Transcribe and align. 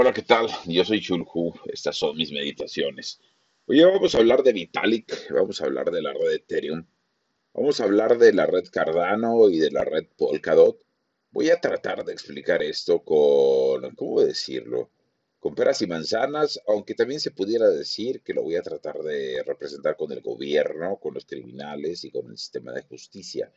Hola, 0.00 0.12
¿qué 0.12 0.22
tal? 0.22 0.46
Yo 0.64 0.84
soy 0.84 1.00
Chulhu. 1.00 1.52
Estas 1.64 1.96
son 1.96 2.16
mis 2.16 2.30
meditaciones. 2.30 3.20
Hoy 3.66 3.82
vamos 3.82 4.14
a 4.14 4.18
hablar 4.18 4.44
de 4.44 4.52
Vitalik, 4.52 5.28
vamos 5.32 5.60
a 5.60 5.64
hablar 5.64 5.90
de 5.90 6.00
la 6.00 6.12
red 6.12 6.34
Ethereum, 6.34 6.86
vamos 7.52 7.80
a 7.80 7.84
hablar 7.84 8.16
de 8.16 8.32
la 8.32 8.46
red 8.46 8.66
Cardano 8.70 9.50
y 9.50 9.58
de 9.58 9.72
la 9.72 9.84
red 9.84 10.06
Polkadot. 10.16 10.86
Voy 11.32 11.50
a 11.50 11.60
tratar 11.60 12.04
de 12.04 12.12
explicar 12.12 12.62
esto 12.62 13.02
con, 13.02 13.92
¿cómo 13.96 14.20
decirlo? 14.20 14.92
Con 15.40 15.56
peras 15.56 15.82
y 15.82 15.88
manzanas, 15.88 16.60
aunque 16.68 16.94
también 16.94 17.18
se 17.18 17.32
pudiera 17.32 17.68
decir 17.68 18.22
que 18.22 18.34
lo 18.34 18.44
voy 18.44 18.54
a 18.54 18.62
tratar 18.62 18.98
de 18.98 19.42
representar 19.44 19.96
con 19.96 20.12
el 20.12 20.20
gobierno, 20.20 21.00
con 21.00 21.14
los 21.14 21.24
criminales 21.24 22.04
y 22.04 22.12
con 22.12 22.30
el 22.30 22.38
sistema 22.38 22.70
de 22.70 22.82
justicia. 22.82 23.52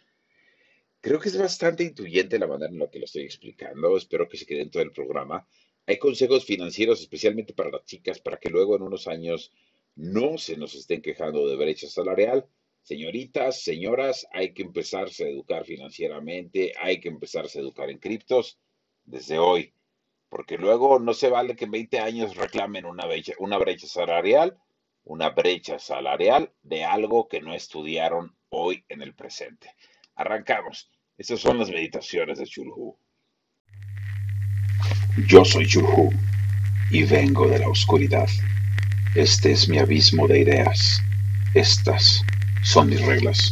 Creo 1.01 1.19
que 1.19 1.29
es 1.29 1.37
bastante 1.37 1.83
intuyente 1.83 2.39
la 2.39 2.47
manera 2.47 2.71
en 2.71 2.79
la 2.79 2.89
que 2.89 2.97
lo 2.97 3.05
estoy 3.05 3.25
explicando. 3.25 3.95
Espero 3.95 4.27
que 4.27 4.37
se 4.37 4.47
quede 4.47 4.61
en 4.61 4.71
todo 4.71 4.81
el 4.81 4.91
programa. 4.91 5.47
Hay 5.87 5.97
consejos 5.97 6.45
financieros 6.45 7.01
especialmente 7.01 7.53
para 7.53 7.71
las 7.71 7.85
chicas 7.85 8.19
para 8.19 8.37
que 8.37 8.49
luego 8.49 8.75
en 8.75 8.83
unos 8.83 9.07
años 9.07 9.51
no 9.95 10.37
se 10.37 10.57
nos 10.57 10.75
estén 10.75 11.01
quejando 11.01 11.47
de 11.47 11.55
brecha 11.55 11.87
salarial. 11.87 12.47
Señoritas, 12.83 13.61
señoras, 13.61 14.27
hay 14.31 14.53
que 14.53 14.63
empezarse 14.63 15.25
a 15.25 15.29
educar 15.29 15.65
financieramente, 15.65 16.73
hay 16.79 16.99
que 16.99 17.09
empezarse 17.09 17.59
a 17.59 17.61
educar 17.61 17.89
en 17.89 17.99
criptos 17.99 18.59
desde 19.05 19.37
hoy, 19.37 19.73
porque 20.29 20.57
luego 20.57 20.99
no 20.99 21.13
se 21.13 21.29
vale 21.29 21.55
que 21.55 21.65
en 21.65 21.71
20 21.71 21.99
años 21.99 22.35
reclamen 22.35 22.85
una 22.85 23.05
brecha, 23.05 23.87
salarial, 23.87 24.57
una 25.03 25.29
brecha 25.29 25.77
salarial 25.77 26.53
de 26.63 26.83
algo 26.83 27.27
que 27.27 27.41
no 27.41 27.53
estudiaron 27.53 28.35
hoy 28.49 28.85
en 28.87 29.01
el 29.01 29.13
presente. 29.13 29.75
Arrancamos. 30.15 30.89
Estas 31.17 31.39
son 31.39 31.59
las 31.59 31.69
meditaciones 31.69 32.39
de 32.39 32.45
Chulhu. 32.45 32.97
Yo 35.17 35.43
soy 35.43 35.67
Chulhu 35.67 36.09
y 36.89 37.03
vengo 37.03 37.45
de 37.49 37.59
la 37.59 37.67
oscuridad. 37.67 38.29
Este 39.13 39.51
es 39.51 39.67
mi 39.67 39.77
abismo 39.77 40.25
de 40.25 40.39
ideas. 40.39 41.01
Estas 41.53 42.23
son 42.63 42.87
mis 42.89 43.05
reglas. 43.05 43.51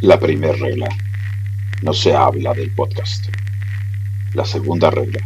La 0.00 0.20
primera 0.20 0.52
regla, 0.52 0.88
no 1.82 1.92
se 1.92 2.14
habla 2.14 2.54
del 2.54 2.70
podcast. 2.70 3.26
La 4.34 4.44
segunda 4.44 4.88
regla, 4.88 5.18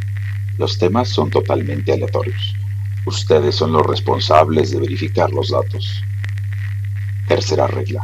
los 0.56 0.78
temas 0.78 1.10
son 1.10 1.28
totalmente 1.28 1.92
aleatorios. 1.92 2.56
Ustedes 3.04 3.54
son 3.54 3.74
los 3.74 3.86
responsables 3.86 4.70
de 4.70 4.80
verificar 4.80 5.30
los 5.32 5.50
datos. 5.50 6.02
Tercera 7.28 7.66
regla, 7.66 8.00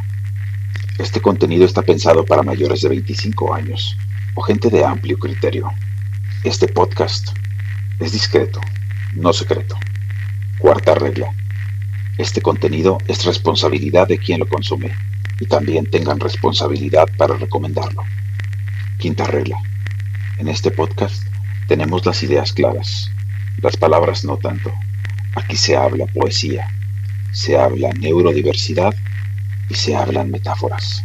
este 0.99 1.23
contenido 1.23 1.65
está 1.65 1.81
pensado 1.81 2.27
para 2.27 2.43
mayores 2.43 2.83
de 2.83 2.91
25 2.91 3.55
años 3.55 3.97
o 4.35 4.43
gente 4.43 4.69
de 4.69 4.85
amplio 4.85 5.19
criterio. 5.19 5.73
Este 6.45 6.69
podcast 6.69 7.31
es 7.99 8.13
discreto, 8.13 8.61
no 9.15 9.33
secreto. 9.33 9.75
Cuarta 10.61 10.95
regla. 10.95 11.35
Este 12.17 12.41
contenido 12.41 12.99
es 13.09 13.25
responsabilidad 13.25 14.07
de 14.07 14.19
quien 14.19 14.39
lo 14.39 14.47
consume 14.47 14.95
y 15.41 15.47
también 15.47 15.91
tengan 15.91 16.21
responsabilidad 16.21 17.07
para 17.17 17.37
recomendarlo. 17.37 18.05
Quinta 18.99 19.25
regla. 19.25 19.59
En 20.39 20.47
este 20.47 20.71
podcast 20.71 21.25
tenemos 21.67 22.07
las 22.07 22.23
ideas 22.23 22.53
claras, 22.53 23.11
las 23.61 23.77
palabras 23.77 24.25
no 24.25 24.37
tanto. 24.37 24.73
Aquí 25.35 25.57
se 25.57 25.77
habla 25.77 26.07
poesía, 26.07 26.69
se 27.33 27.59
habla 27.59 27.91
neurodiversidad 27.95 28.95
y 29.69 29.75
se 29.75 29.97
hablan 29.97 30.31
metáforas. 30.31 31.03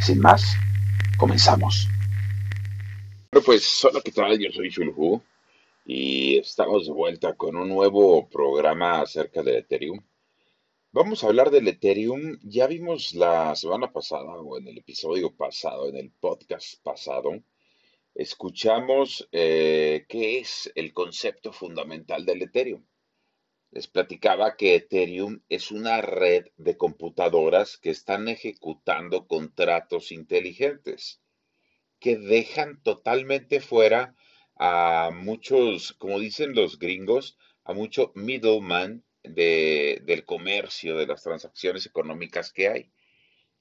Sin 0.00 0.20
más, 0.20 0.56
comenzamos. 1.18 1.88
Bueno, 3.36 3.44
pues 3.44 3.84
hola, 3.84 4.00
¿qué 4.02 4.12
tal? 4.12 4.38
Yo 4.38 4.50
soy 4.50 4.70
Shulhu 4.70 5.20
y 5.84 6.38
estamos 6.38 6.86
de 6.86 6.92
vuelta 6.94 7.34
con 7.36 7.54
un 7.54 7.68
nuevo 7.68 8.26
programa 8.30 9.02
acerca 9.02 9.42
de 9.42 9.58
Ethereum. 9.58 10.00
Vamos 10.90 11.22
a 11.22 11.26
hablar 11.26 11.50
del 11.50 11.68
Ethereum. 11.68 12.38
Ya 12.42 12.66
vimos 12.66 13.12
la 13.14 13.54
semana 13.54 13.92
pasada 13.92 14.32
o 14.40 14.56
en 14.56 14.68
el 14.68 14.78
episodio 14.78 15.36
pasado, 15.36 15.86
en 15.86 15.96
el 15.96 16.12
podcast 16.12 16.82
pasado, 16.82 17.42
escuchamos 18.14 19.28
eh, 19.32 20.06
qué 20.08 20.38
es 20.38 20.72
el 20.74 20.94
concepto 20.94 21.52
fundamental 21.52 22.24
del 22.24 22.40
Ethereum. 22.40 22.86
Les 23.70 23.86
platicaba 23.86 24.56
que 24.56 24.76
Ethereum 24.76 25.42
es 25.50 25.70
una 25.70 26.00
red 26.00 26.46
de 26.56 26.78
computadoras 26.78 27.76
que 27.76 27.90
están 27.90 28.28
ejecutando 28.28 29.26
contratos 29.26 30.10
inteligentes 30.10 31.20
que 32.06 32.16
dejan 32.16 32.80
totalmente 32.84 33.60
fuera 33.60 34.14
a 34.54 35.10
muchos, 35.12 35.92
como 35.94 36.20
dicen 36.20 36.54
los 36.54 36.78
gringos, 36.78 37.36
a 37.64 37.72
mucho 37.72 38.12
middleman 38.14 39.04
del 39.24 40.24
comercio, 40.24 40.96
de 40.96 41.08
las 41.08 41.24
transacciones 41.24 41.84
económicas 41.84 42.52
que 42.52 42.68
hay, 42.68 42.92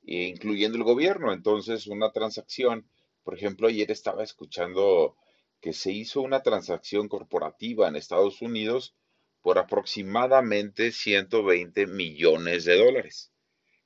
incluyendo 0.04 0.78
el 0.78 0.84
gobierno. 0.84 1.34
Entonces, 1.34 1.88
una 1.88 2.12
transacción, 2.12 2.88
por 3.24 3.34
ejemplo, 3.34 3.68
ayer 3.68 3.90
estaba 3.90 4.24
escuchando 4.24 5.18
que 5.60 5.74
se 5.74 5.92
hizo 5.92 6.22
una 6.22 6.44
transacción 6.44 7.08
corporativa 7.08 7.88
en 7.88 7.96
Estados 7.96 8.44
Unidos 8.44 8.96
por 9.42 9.58
aproximadamente 9.58 10.92
120 10.92 11.88
millones 11.88 12.66
de 12.66 12.78
dólares. 12.78 13.32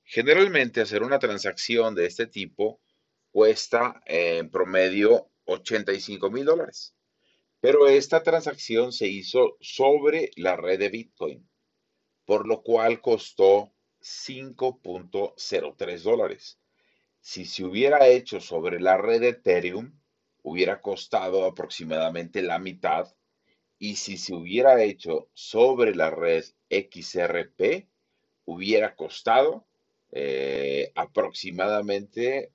Generalmente 0.04 0.82
hacer 0.82 1.02
una 1.02 1.20
transacción 1.20 1.96
de 1.96 2.08
este 2.08 2.28
tipo 2.28 2.82
cuesta 3.32 4.02
en 4.06 4.50
promedio 4.50 5.30
85 5.46 6.30
mil 6.30 6.46
dólares. 6.46 6.94
Pero 7.62 7.88
esta 7.88 8.24
transacción 8.24 8.94
se 8.94 9.08
hizo 9.08 9.58
sobre 9.60 10.32
la 10.38 10.56
red 10.56 10.80
de 10.80 10.90
Bitcoin, 10.90 11.50
por 12.26 12.48
lo 12.48 12.62
cual 12.62 13.02
costó 13.02 13.74
5.03 14.02 16.02
dólares. 16.02 16.60
Si 17.20 17.46
se 17.46 17.66
hubiera 17.66 18.08
hecho 18.08 18.40
sobre 18.40 18.80
la 18.80 18.98
red 18.98 19.20
de 19.20 19.30
Ethereum, 19.30 20.00
hubiera 20.42 20.82
costado 20.82 21.46
aproximadamente 21.46 22.42
la 22.42 22.60
mitad 22.60 23.14
y 23.78 23.96
si 23.96 24.18
se 24.18 24.34
hubiera 24.34 24.82
hecho 24.84 25.30
sobre 25.34 25.96
la 25.96 26.12
red 26.12 26.46
XRP, 26.70 27.88
hubiera 28.46 28.96
costado 28.96 29.68
eh, 30.12 30.92
aproximadamente 30.96 32.52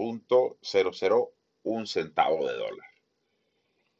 0.001 0.00 1.86
centavo 1.86 2.46
de 2.46 2.54
dólar. 2.54 2.88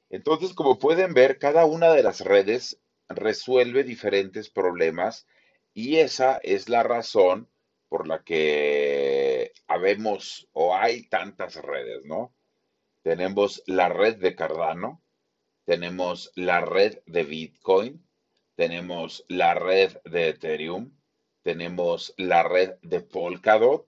Entonces, 0.09 0.55
como 0.55 0.79
pueden 0.79 1.15
ver, 1.15 1.39
cada 1.39 1.67
una 1.67 1.93
de 1.93 2.03
las 2.03 2.21
redes 2.21 2.81
resuelve 3.09 3.85
diferentes 3.85 4.49
problemas 4.49 5.27
y 5.75 5.97
esa 5.97 6.39
es 6.43 6.69
la 6.69 6.83
razón 6.83 7.49
por 7.89 8.07
la 8.09 8.23
que 8.23 9.53
habemos 9.67 10.49
o 10.53 10.75
hay 10.75 11.09
tantas 11.09 11.57
redes, 11.57 12.05
¿no? 12.05 12.33
Tenemos 13.03 13.63
la 13.67 13.89
red 13.89 14.17
de 14.17 14.35
Cardano, 14.35 15.03
tenemos 15.65 16.33
la 16.35 16.61
red 16.61 16.99
de 17.07 17.25
Bitcoin, 17.25 18.07
tenemos 18.57 19.25
la 19.29 19.55
red 19.55 19.97
de 20.05 20.31
Ethereum, 20.31 20.93
tenemos 21.43 22.15
la 22.17 22.43
red 22.43 22.75
de 22.83 23.01
Polkadot 23.01 23.87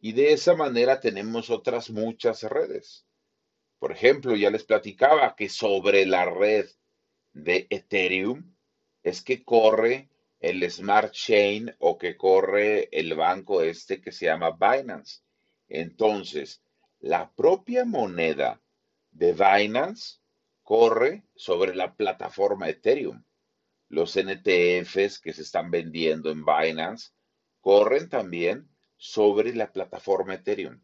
y 0.00 0.12
de 0.12 0.32
esa 0.32 0.54
manera 0.54 1.00
tenemos 1.00 1.50
otras 1.50 1.90
muchas 1.90 2.42
redes. 2.42 3.06
Por 3.78 3.92
ejemplo, 3.92 4.34
ya 4.34 4.50
les 4.50 4.64
platicaba 4.64 5.34
que 5.36 5.48
sobre 5.48 6.06
la 6.06 6.24
red 6.24 6.66
de 7.32 7.66
Ethereum 7.70 8.56
es 9.02 9.22
que 9.22 9.44
corre 9.44 10.08
el 10.40 10.68
Smart 10.70 11.12
Chain 11.12 11.74
o 11.78 11.98
que 11.98 12.16
corre 12.16 12.88
el 12.92 13.14
banco 13.14 13.60
este 13.60 14.00
que 14.00 14.10
se 14.10 14.26
llama 14.26 14.52
Binance. 14.52 15.20
Entonces, 15.68 16.62
la 16.98 17.30
propia 17.32 17.84
moneda 17.84 18.60
de 19.10 19.32
Binance 19.32 20.18
corre 20.62 21.24
sobre 21.34 21.74
la 21.74 21.94
plataforma 21.94 22.68
Ethereum. 22.68 23.22
Los 23.88 24.16
NTFs 24.16 25.18
que 25.18 25.32
se 25.32 25.42
están 25.42 25.70
vendiendo 25.70 26.30
en 26.30 26.44
Binance 26.44 27.10
corren 27.60 28.08
también 28.08 28.69
sobre 29.00 29.54
la 29.54 29.72
plataforma 29.72 30.34
Ethereum. 30.34 30.78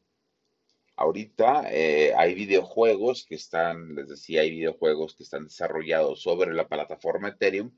Ahorita 0.96 1.68
eh, 1.70 2.14
hay 2.16 2.34
videojuegos 2.34 3.26
que 3.26 3.34
están, 3.34 3.94
les 3.94 4.08
decía, 4.08 4.40
hay 4.40 4.50
videojuegos 4.50 5.14
que 5.14 5.22
están 5.22 5.44
desarrollados 5.44 6.22
sobre 6.22 6.54
la 6.54 6.66
plataforma 6.66 7.28
Ethereum 7.28 7.76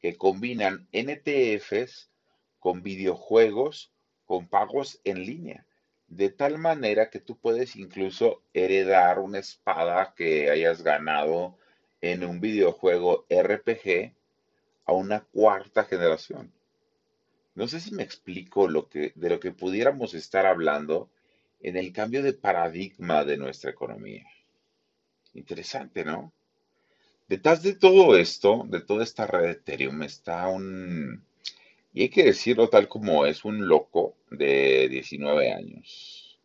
que 0.00 0.16
combinan 0.16 0.88
NTFs 0.90 2.10
con 2.58 2.82
videojuegos 2.82 3.92
con 4.24 4.48
pagos 4.48 5.02
en 5.04 5.26
línea 5.26 5.66
de 6.06 6.30
tal 6.30 6.58
manera 6.58 7.10
que 7.10 7.20
tú 7.20 7.38
puedes 7.38 7.76
incluso 7.76 8.42
heredar 8.52 9.18
una 9.18 9.38
espada 9.38 10.14
que 10.16 10.50
hayas 10.50 10.82
ganado 10.82 11.58
en 12.00 12.24
un 12.24 12.40
videojuego 12.40 13.26
RPG 13.28 14.14
a 14.86 14.92
una 14.92 15.20
cuarta 15.20 15.84
generación. 15.84 16.52
No 17.54 17.68
sé 17.68 17.80
si 17.80 17.94
me 17.94 18.02
explico 18.02 18.68
lo 18.68 18.88
que, 18.88 19.12
de 19.14 19.28
lo 19.28 19.40
que 19.40 19.52
pudiéramos 19.52 20.14
estar 20.14 20.46
hablando 20.46 21.10
en 21.60 21.76
el 21.76 21.92
cambio 21.92 22.22
de 22.22 22.32
paradigma 22.32 23.24
de 23.24 23.36
nuestra 23.36 23.70
economía. 23.70 24.26
Interesante, 25.34 26.04
¿no? 26.04 26.32
Detrás 27.28 27.62
de 27.62 27.74
todo 27.74 28.16
esto, 28.16 28.64
de 28.68 28.80
toda 28.80 29.04
esta 29.04 29.26
red 29.26 29.44
de 29.44 29.50
Ethereum, 29.52 30.02
está 30.02 30.48
un, 30.48 31.24
y 31.94 32.02
hay 32.02 32.08
que 32.08 32.24
decirlo 32.24 32.68
tal 32.68 32.88
como 32.88 33.24
es, 33.24 33.44
un 33.44 33.68
loco 33.68 34.16
de 34.30 34.88
19 34.88 35.52
años. 35.52 36.40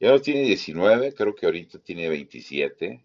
Ya 0.00 0.10
no 0.10 0.20
tiene 0.20 0.40
19, 0.42 1.12
creo 1.12 1.34
que 1.34 1.46
ahorita 1.46 1.78
tiene 1.78 2.08
27. 2.08 3.04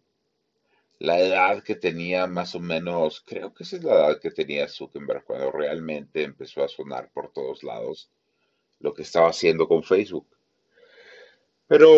La 0.99 1.19
edad 1.19 1.63
que 1.63 1.75
tenía 1.75 2.25
más 2.27 2.55
o 2.55 2.59
menos, 2.59 3.21
creo 3.25 3.53
que 3.53 3.63
esa 3.63 3.77
es 3.77 3.83
la 3.83 3.93
edad 3.93 4.19
que 4.19 4.31
tenía 4.31 4.67
Zuckerberg 4.67 5.23
cuando 5.25 5.51
realmente 5.51 6.23
empezó 6.23 6.63
a 6.63 6.67
sonar 6.67 7.11
por 7.11 7.31
todos 7.31 7.63
lados 7.63 8.09
lo 8.79 8.93
que 8.93 9.03
estaba 9.03 9.29
haciendo 9.29 9.67
con 9.67 9.83
Facebook. 9.83 10.27
Pero 11.67 11.89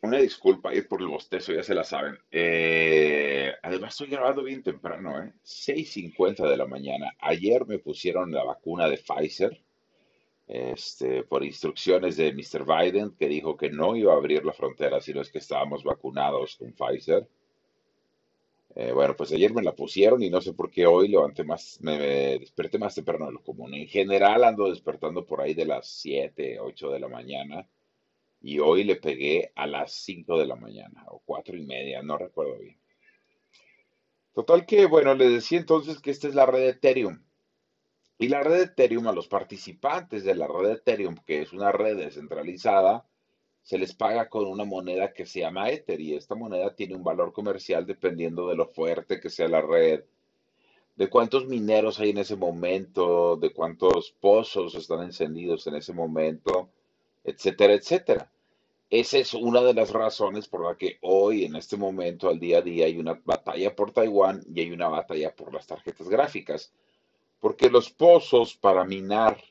una 0.00 0.18
disculpa 0.18 0.74
ir 0.74 0.86
por 0.86 1.00
el 1.00 1.08
bostezo, 1.08 1.52
ya 1.52 1.62
se 1.62 1.74
la 1.74 1.84
saben. 1.84 2.18
Eh, 2.30 3.52
además 3.62 3.94
estoy 3.94 4.08
grabando 4.08 4.42
bien 4.42 4.62
temprano, 4.62 5.22
¿eh? 5.22 5.32
6.50 5.44 6.48
de 6.48 6.56
la 6.56 6.66
mañana. 6.66 7.12
Ayer 7.20 7.66
me 7.66 7.78
pusieron 7.78 8.32
la 8.32 8.44
vacuna 8.44 8.88
de 8.88 8.98
Pfizer 8.98 9.60
este, 10.48 11.24
por 11.24 11.44
instrucciones 11.44 12.16
de 12.16 12.32
Mr. 12.32 12.64
Biden, 12.64 13.10
que 13.10 13.28
dijo 13.28 13.56
que 13.56 13.70
no 13.70 13.94
iba 13.94 14.14
a 14.14 14.16
abrir 14.16 14.44
la 14.46 14.54
frontera 14.54 15.00
si 15.00 15.12
no 15.12 15.20
es 15.20 15.30
que 15.30 15.38
estábamos 15.38 15.84
vacunados 15.84 16.56
con 16.56 16.72
Pfizer. 16.72 17.28
Eh, 18.74 18.92
bueno, 18.92 19.14
pues 19.14 19.32
ayer 19.32 19.52
me 19.52 19.62
la 19.62 19.74
pusieron 19.74 20.22
y 20.22 20.30
no 20.30 20.40
sé 20.40 20.54
por 20.54 20.70
qué 20.70 20.86
hoy 20.86 21.08
levanté 21.08 21.44
más, 21.44 21.78
me, 21.82 21.98
desperté 22.38 22.78
más 22.78 22.94
temprano 22.94 23.26
de 23.26 23.32
lo 23.32 23.42
común. 23.42 23.74
En 23.74 23.86
general 23.88 24.44
ando 24.44 24.70
despertando 24.70 25.26
por 25.26 25.40
ahí 25.42 25.52
de 25.52 25.66
las 25.66 25.88
7, 25.88 26.58
8 26.60 26.90
de 26.90 27.00
la 27.00 27.08
mañana 27.08 27.68
y 28.40 28.58
hoy 28.58 28.84
le 28.84 28.96
pegué 28.96 29.52
a 29.54 29.66
las 29.66 29.92
5 29.92 30.38
de 30.38 30.46
la 30.46 30.56
mañana 30.56 31.04
o 31.08 31.20
cuatro 31.24 31.56
y 31.56 31.66
media, 31.66 32.02
no 32.02 32.16
recuerdo 32.16 32.56
bien. 32.58 32.78
Total 34.32 34.64
que, 34.64 34.86
bueno, 34.86 35.14
le 35.14 35.28
decía 35.28 35.58
entonces 35.58 36.00
que 36.00 36.10
esta 36.10 36.28
es 36.28 36.34
la 36.34 36.46
red 36.46 36.60
de 36.60 36.68
Ethereum. 36.68 37.20
Y 38.18 38.28
la 38.28 38.42
red 38.42 38.62
Ethereum 38.62 39.06
a 39.06 39.12
los 39.12 39.28
participantes 39.28 40.24
de 40.24 40.34
la 40.34 40.48
red 40.48 40.70
Ethereum, 40.72 41.16
que 41.24 41.42
es 41.42 41.52
una 41.52 41.70
red 41.72 41.96
descentralizada, 41.96 43.06
se 43.62 43.78
les 43.78 43.94
paga 43.94 44.28
con 44.28 44.46
una 44.46 44.64
moneda 44.64 45.12
que 45.12 45.26
se 45.26 45.40
llama 45.40 45.68
Ether 45.70 46.00
y 46.00 46.14
esta 46.14 46.34
moneda 46.34 46.74
tiene 46.74 46.94
un 46.94 47.04
valor 47.04 47.32
comercial 47.32 47.84
dependiendo 47.84 48.48
de 48.48 48.56
lo 48.56 48.66
fuerte 48.66 49.20
que 49.20 49.28
sea 49.28 49.46
la 49.46 49.60
red, 49.60 50.04
de 50.96 51.10
cuántos 51.10 51.46
mineros 51.46 52.00
hay 52.00 52.10
en 52.10 52.18
ese 52.18 52.34
momento, 52.34 53.36
de 53.36 53.52
cuántos 53.52 54.12
pozos 54.20 54.74
están 54.74 55.02
encendidos 55.02 55.66
en 55.66 55.76
ese 55.76 55.92
momento, 55.92 56.70
etcétera, 57.24 57.74
etcétera. 57.74 58.32
Esa 58.90 59.18
es 59.18 59.34
una 59.34 59.60
de 59.60 59.74
las 59.74 59.90
razones 59.90 60.48
por 60.48 60.64
la 60.64 60.76
que 60.78 60.96
hoy, 61.02 61.44
en 61.44 61.54
este 61.54 61.76
momento, 61.76 62.30
al 62.30 62.40
día 62.40 62.58
a 62.58 62.62
día, 62.62 62.86
hay 62.86 62.96
una 62.96 63.20
batalla 63.22 63.76
por 63.76 63.92
Taiwán 63.92 64.42
y 64.52 64.60
hay 64.60 64.70
una 64.72 64.88
batalla 64.88 65.36
por 65.36 65.52
las 65.52 65.66
tarjetas 65.66 66.08
gráficas. 66.08 66.72
Porque 67.40 67.70
los 67.70 67.90
pozos 67.90 68.56
para 68.56 68.84
minar 68.84 69.42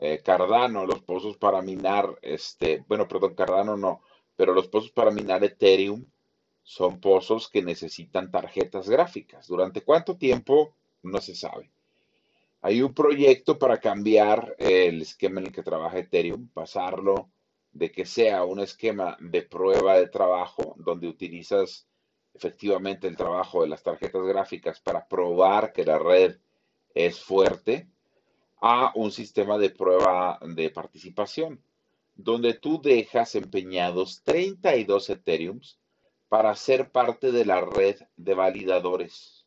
eh, 0.00 0.20
Cardano, 0.22 0.86
los 0.86 1.02
pozos 1.02 1.36
para 1.36 1.60
minar, 1.60 2.18
este, 2.22 2.84
bueno, 2.86 3.08
perdón, 3.08 3.34
Cardano 3.34 3.76
no, 3.76 4.02
pero 4.36 4.54
los 4.54 4.68
pozos 4.68 4.92
para 4.92 5.10
minar 5.10 5.42
Ethereum 5.42 6.04
son 6.62 7.00
pozos 7.00 7.48
que 7.48 7.62
necesitan 7.62 8.30
tarjetas 8.30 8.88
gráficas. 8.88 9.48
¿Durante 9.48 9.82
cuánto 9.82 10.16
tiempo? 10.16 10.74
No 11.02 11.20
se 11.20 11.34
sabe. 11.34 11.72
Hay 12.60 12.82
un 12.82 12.94
proyecto 12.94 13.58
para 13.58 13.78
cambiar 13.78 14.54
el 14.58 15.02
esquema 15.02 15.40
en 15.40 15.46
el 15.46 15.52
que 15.52 15.62
trabaja 15.62 15.98
Ethereum, 15.98 16.48
pasarlo 16.48 17.30
de 17.72 17.90
que 17.90 18.04
sea 18.04 18.44
un 18.44 18.60
esquema 18.60 19.16
de 19.20 19.42
prueba 19.42 19.96
de 19.98 20.08
trabajo, 20.08 20.74
donde 20.78 21.08
utilizas 21.08 21.88
efectivamente 22.34 23.08
el 23.08 23.16
trabajo 23.16 23.62
de 23.62 23.68
las 23.68 23.82
tarjetas 23.82 24.22
gráficas 24.22 24.80
para 24.80 25.06
probar 25.08 25.72
que 25.72 25.84
la 25.84 25.98
red 25.98 26.36
es 26.94 27.20
fuerte, 27.20 27.88
a 28.60 28.92
un 28.94 29.12
sistema 29.12 29.58
de 29.58 29.70
prueba 29.70 30.38
de 30.42 30.70
participación, 30.70 31.62
donde 32.16 32.54
tú 32.54 32.80
dejas 32.82 33.34
empeñados 33.34 34.22
32 34.24 35.10
Ethereums 35.10 35.78
para 36.28 36.54
ser 36.56 36.90
parte 36.90 37.30
de 37.30 37.44
la 37.44 37.60
red 37.60 37.96
de 38.16 38.34
validadores 38.34 39.46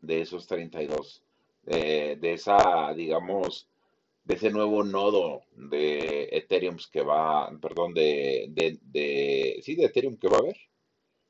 de 0.00 0.22
esos 0.22 0.46
32 0.46 1.22
de, 1.62 2.18
esa, 2.32 2.92
digamos, 2.94 3.68
de 4.24 4.34
ese 4.34 4.50
nuevo 4.50 4.84
nodo 4.84 5.42
de 5.52 6.28
Ethereum 6.32 6.76
que 6.92 7.02
va, 7.02 7.50
perdón, 7.60 7.94
de, 7.94 8.46
de, 8.50 9.60
sí, 9.62 9.74
de 9.74 9.84
Ethereum 9.84 10.16
que 10.16 10.28
va 10.28 10.36
a 10.36 10.40
haber. 10.40 10.56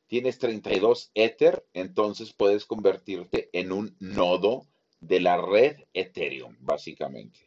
Tienes 0.07 0.39
32 0.39 1.11
Ether, 1.15 1.65
entonces 1.73 2.33
puedes 2.33 2.67
convertirte 2.67 3.49
en 3.53 3.73
un 3.73 3.97
nodo 4.01 4.67
de 5.07 5.21
la 5.21 5.37
red 5.37 5.77
Ethereum, 5.93 6.57
básicamente. 6.61 7.41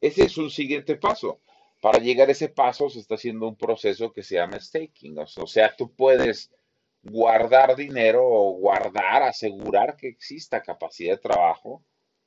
Ese 0.00 0.24
es 0.24 0.36
un 0.38 0.50
siguiente 0.50 0.96
paso. 0.96 1.40
Para 1.80 1.98
llegar 1.98 2.28
a 2.28 2.32
ese 2.32 2.48
paso 2.48 2.88
se 2.90 3.00
está 3.00 3.16
haciendo 3.16 3.46
un 3.48 3.56
proceso 3.56 4.12
que 4.12 4.22
se 4.22 4.36
llama 4.36 4.60
staking. 4.60 5.18
O 5.18 5.46
sea, 5.46 5.74
tú 5.76 5.92
puedes 5.94 6.50
guardar 7.02 7.76
dinero 7.76 8.24
o 8.24 8.52
guardar, 8.52 9.22
asegurar 9.22 9.96
que 9.96 10.08
exista 10.08 10.62
capacidad 10.62 11.14
de 11.14 11.22
trabajo 11.22 11.82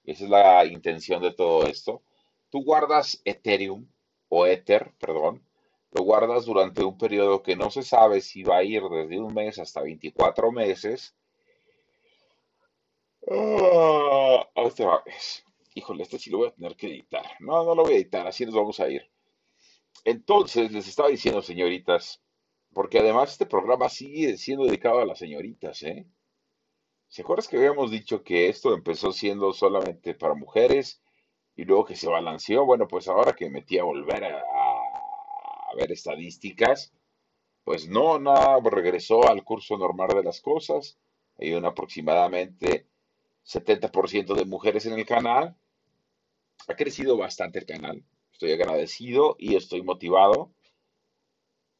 esa 0.10 0.24
es 0.24 0.30
la 0.30 0.66
intención 0.66 1.22
de 1.22 1.34
todo 1.34 1.68
esto. 1.68 2.02
Tú 2.50 2.64
guardas 2.64 3.22
Ethereum 3.26 3.88
o 4.28 4.48
Ether, 4.48 4.92
perdón, 5.00 5.44
lo 5.92 6.04
guardas 6.04 6.46
durante 6.46 6.84
un 6.84 6.98
periodo 6.98 7.44
que 7.44 7.56
no 7.56 7.70
se 7.70 7.84
sabe 7.84 8.22
si 8.22 8.44
va 8.44 8.58
a 8.58 8.64
ir 8.64 8.82
desde 8.84 9.20
un 9.20 9.34
mes 9.34 9.60
hasta 9.60 9.84
24 9.84 10.52
meses. 10.52 11.16
Ah, 13.28 14.48
otra 14.56 15.02
vez. 15.06 15.44
Híjole, 15.76 16.04
este 16.04 16.20
sí 16.20 16.30
lo 16.30 16.40
voy 16.40 16.48
a 16.50 16.54
tener 16.54 16.76
que 16.76 16.88
editar. 16.88 17.26
No, 17.40 17.64
no 17.64 17.76
lo 17.76 17.84
voy 17.84 17.94
a 17.94 17.98
editar, 17.98 18.28
así 18.28 18.46
nos 18.46 18.56
vamos 18.56 18.80
a 18.80 18.90
ir. 18.90 19.10
Entonces, 20.06 20.72
les 20.72 20.88
estaba 20.88 21.10
diciendo, 21.10 21.42
señoritas, 21.42 22.22
porque 22.74 23.00
además 23.00 23.32
este 23.32 23.46
programa 23.46 23.90
sigue 23.90 24.38
siendo 24.38 24.66
dedicado 24.66 25.00
a 25.00 25.06
las 25.06 25.20
señoritas, 25.20 25.84
¿eh? 25.84 26.06
¿Se 27.08 27.24
acuerdas 27.24 27.48
que 27.48 27.58
habíamos 27.58 27.90
dicho 27.90 28.24
que 28.24 28.50
esto 28.50 28.74
empezó 28.74 29.12
siendo 29.12 29.52
solamente 29.52 30.14
para 30.14 30.36
mujeres 30.36 31.02
y 31.56 31.66
luego 31.66 31.86
que 31.86 31.96
se 31.96 32.08
balanceó? 32.08 32.66
Bueno, 32.66 32.88
pues 32.88 33.08
ahora 33.08 33.34
que 33.34 33.50
metí 33.50 33.80
a 33.80 33.84
volver 33.84 34.26
a, 34.26 34.44
ver 35.76 35.92
estadísticas, 35.92 36.94
pues 37.64 37.88
no, 37.88 38.20
no, 38.20 38.60
regresó 38.62 39.28
al 39.28 39.44
curso 39.44 39.78
normal 39.78 40.10
de 40.10 40.24
las 40.24 40.42
cosas. 40.42 41.00
Hay 41.40 41.54
un 41.54 41.66
aproximadamente 41.66 42.89
70% 43.46 44.36
de 44.36 44.46
mujeres 44.46 44.86
en 44.86 44.94
el 44.94 45.06
canal. 45.06 45.56
Ha 46.68 46.76
crecido 46.76 47.18
bastante 47.18 47.60
el 47.60 47.66
canal. 47.66 48.04
Estoy 48.32 48.52
agradecido 48.54 49.36
y 49.40 49.56
estoy 49.56 49.82
motivado. 49.82 50.52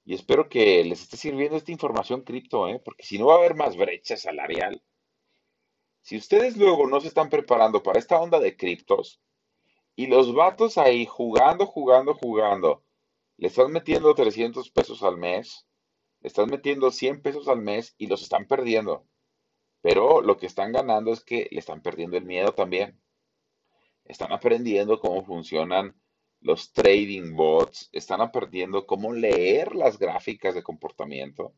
Y 0.06 0.16
espero 0.16 0.50
que 0.50 0.84
les 0.84 1.02
esté 1.04 1.18
sirviendo 1.18 1.58
esta 1.58 1.72
información 1.72 2.22
cripto, 2.22 2.68
¿eh? 2.68 2.82
porque 2.84 3.04
si 3.04 3.20
no 3.20 3.28
va 3.28 3.36
a 3.36 3.38
haber 3.38 3.56
más 3.56 3.78
brecha 3.78 4.18
salarial. 4.18 4.82
Si 6.02 6.18
ustedes 6.18 6.58
luego 6.58 6.88
no 6.88 7.00
se 7.00 7.10
están 7.10 7.30
preparando 7.30 7.84
para 7.84 8.00
esta 8.00 8.20
onda 8.20 8.40
de 8.40 8.58
criptos 8.58 9.22
y 9.96 10.08
los 10.08 10.34
vatos 10.34 10.78
ahí 10.78 11.06
jugando, 11.06 11.66
jugando, 11.66 12.16
jugando, 12.16 12.84
le 13.38 13.48
están 13.48 13.72
metiendo 13.72 14.16
300 14.16 14.72
pesos 14.72 15.04
al 15.04 15.18
mes, 15.18 15.68
le 16.22 16.28
están 16.28 16.50
metiendo 16.50 16.92
100 16.92 17.22
pesos 17.22 17.48
al 17.48 17.62
mes 17.62 17.96
y 17.98 18.08
los 18.08 18.22
están 18.22 18.48
perdiendo. 18.48 19.06
Pero 19.82 20.22
lo 20.22 20.38
que 20.38 20.46
están 20.46 20.72
ganando 20.72 21.12
es 21.14 21.24
que 21.24 21.48
le 21.52 21.60
están 21.60 21.82
perdiendo 21.82 22.18
el 22.18 22.26
miedo 22.26 22.54
también. 22.54 23.00
Están 24.06 24.32
aprendiendo 24.32 25.00
cómo 25.00 25.24
funcionan 25.24 25.96
los 26.42 26.72
trading 26.74 27.36
bots, 27.36 27.90
están 27.92 28.22
aprendiendo 28.22 28.86
cómo 28.86 29.14
leer 29.14 29.76
las 29.76 30.00
gráficas 30.00 30.56
de 30.56 30.64
comportamiento 30.64 31.54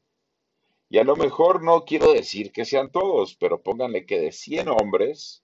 y 0.91 0.97
a 0.97 1.05
lo 1.05 1.15
mejor 1.15 1.63
no 1.63 1.85
quiero 1.85 2.11
decir 2.11 2.51
que 2.51 2.65
sean 2.65 2.91
todos, 2.91 3.37
pero 3.37 3.63
pónganle 3.63 4.05
que 4.05 4.19
de 4.19 4.33
100 4.33 4.67
hombres 4.67 5.41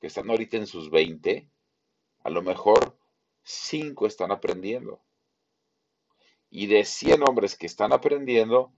que 0.00 0.08
están 0.08 0.28
ahorita 0.28 0.56
en 0.56 0.66
sus 0.66 0.90
20, 0.90 1.48
a 2.24 2.30
lo 2.30 2.42
mejor 2.42 2.98
5 3.44 4.08
están 4.08 4.32
aprendiendo. 4.32 5.00
Y 6.50 6.66
de 6.66 6.84
100 6.84 7.22
hombres 7.22 7.56
que 7.56 7.66
están 7.66 7.92
aprendiendo, 7.92 8.72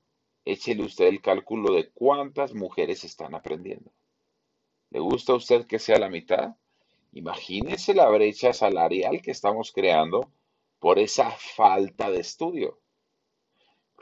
échele 0.45 0.85
usted 0.85 1.07
el 1.07 1.21
cálculo 1.21 1.75
de 1.75 1.91
cuántas 1.91 2.55
mujeres 2.55 3.05
están 3.05 3.35
aprendiendo. 3.35 3.91
¿Le 4.91 5.01
gusta 5.01 5.33
a 5.33 5.37
usted 5.37 5.67
que 5.67 5.79
sea 5.79 5.99
la 5.99 6.11
mitad? 6.11 6.57
Imagínese 7.13 7.95
la 7.95 8.09
brecha 8.09 8.53
salarial 8.53 9.23
que 9.23 9.31
estamos 9.31 9.73
creando 9.73 10.31
por 10.79 10.99
esa 10.99 11.31
falta 11.31 12.11
de 12.11 12.21
estudio 12.21 12.79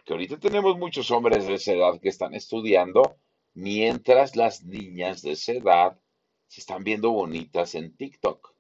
que 0.05 0.13
ahorita 0.13 0.39
tenemos 0.39 0.77
muchos 0.79 1.11
hombres 1.11 1.47
de 1.47 1.55
esa 1.55 1.73
edad 1.73 2.01
que 2.01 2.09
están 2.09 2.35
estudiando, 2.35 3.17
mientras 3.55 4.37
las 4.37 4.65
niñas 4.65 5.23
de 5.23 5.33
esa 5.33 5.53
edad 5.53 5.99
se 6.49 6.61
están 6.61 6.83
viendo 6.85 7.11
bonitas 7.11 7.75
en 7.75 7.97
TikTok. 7.97 8.53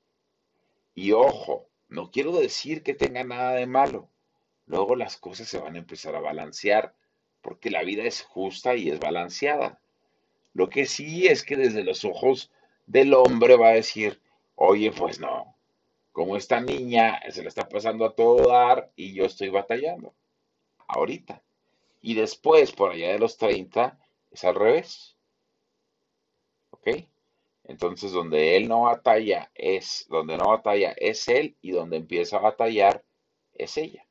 Y 0.94 1.12
ojo, 1.12 1.68
no 1.88 2.10
quiero 2.10 2.32
decir 2.32 2.82
que 2.82 2.94
tenga 2.94 3.24
nada 3.24 3.52
de 3.54 3.66
malo. 3.66 4.08
Luego 4.66 4.94
las 4.94 5.16
cosas 5.16 5.48
se 5.48 5.58
van 5.58 5.74
a 5.74 5.78
empezar 5.78 6.14
a 6.14 6.20
balancear. 6.20 6.94
Porque 7.42 7.70
la 7.70 7.82
vida 7.82 8.04
es 8.04 8.22
justa 8.22 8.75
y 8.76 8.88
es 8.88 8.99
balanceada. 8.99 9.80
Lo 10.54 10.68
que 10.68 10.87
sí 10.87 11.26
es 11.26 11.42
que 11.44 11.56
desde 11.56 11.84
los 11.84 12.04
ojos 12.04 12.50
del 12.87 13.14
hombre 13.14 13.56
va 13.56 13.68
a 13.68 13.75
decir, 13.75 14.20
oye, 14.54 14.92
pues 14.92 15.18
no, 15.18 15.56
como 16.12 16.37
esta 16.37 16.61
niña 16.61 17.20
se 17.30 17.42
le 17.42 17.49
está 17.49 17.68
pasando 17.68 18.04
a 18.04 18.14
todo 18.14 18.49
dar 18.49 18.90
y 18.96 19.14
yo 19.14 19.25
estoy 19.25 19.49
batallando, 19.49 20.14
ahorita. 20.87 21.42
Y 22.00 22.14
después, 22.14 22.72
por 22.72 22.92
allá 22.92 23.12
de 23.12 23.18
los 23.18 23.37
30, 23.37 23.99
es 24.30 24.44
al 24.44 24.54
revés. 24.54 25.16
¿Ok? 26.70 26.88
Entonces, 27.64 28.12
donde 28.12 28.56
él 28.56 28.68
no 28.68 28.82
batalla 28.82 29.50
es, 29.54 30.06
donde 30.08 30.37
no 30.37 30.49
batalla 30.49 30.92
es 30.96 31.28
él 31.28 31.56
y 31.62 31.70
donde 31.70 31.96
empieza 31.96 32.37
a 32.37 32.40
batallar 32.40 33.04
es 33.54 33.76
ella. 33.76 34.04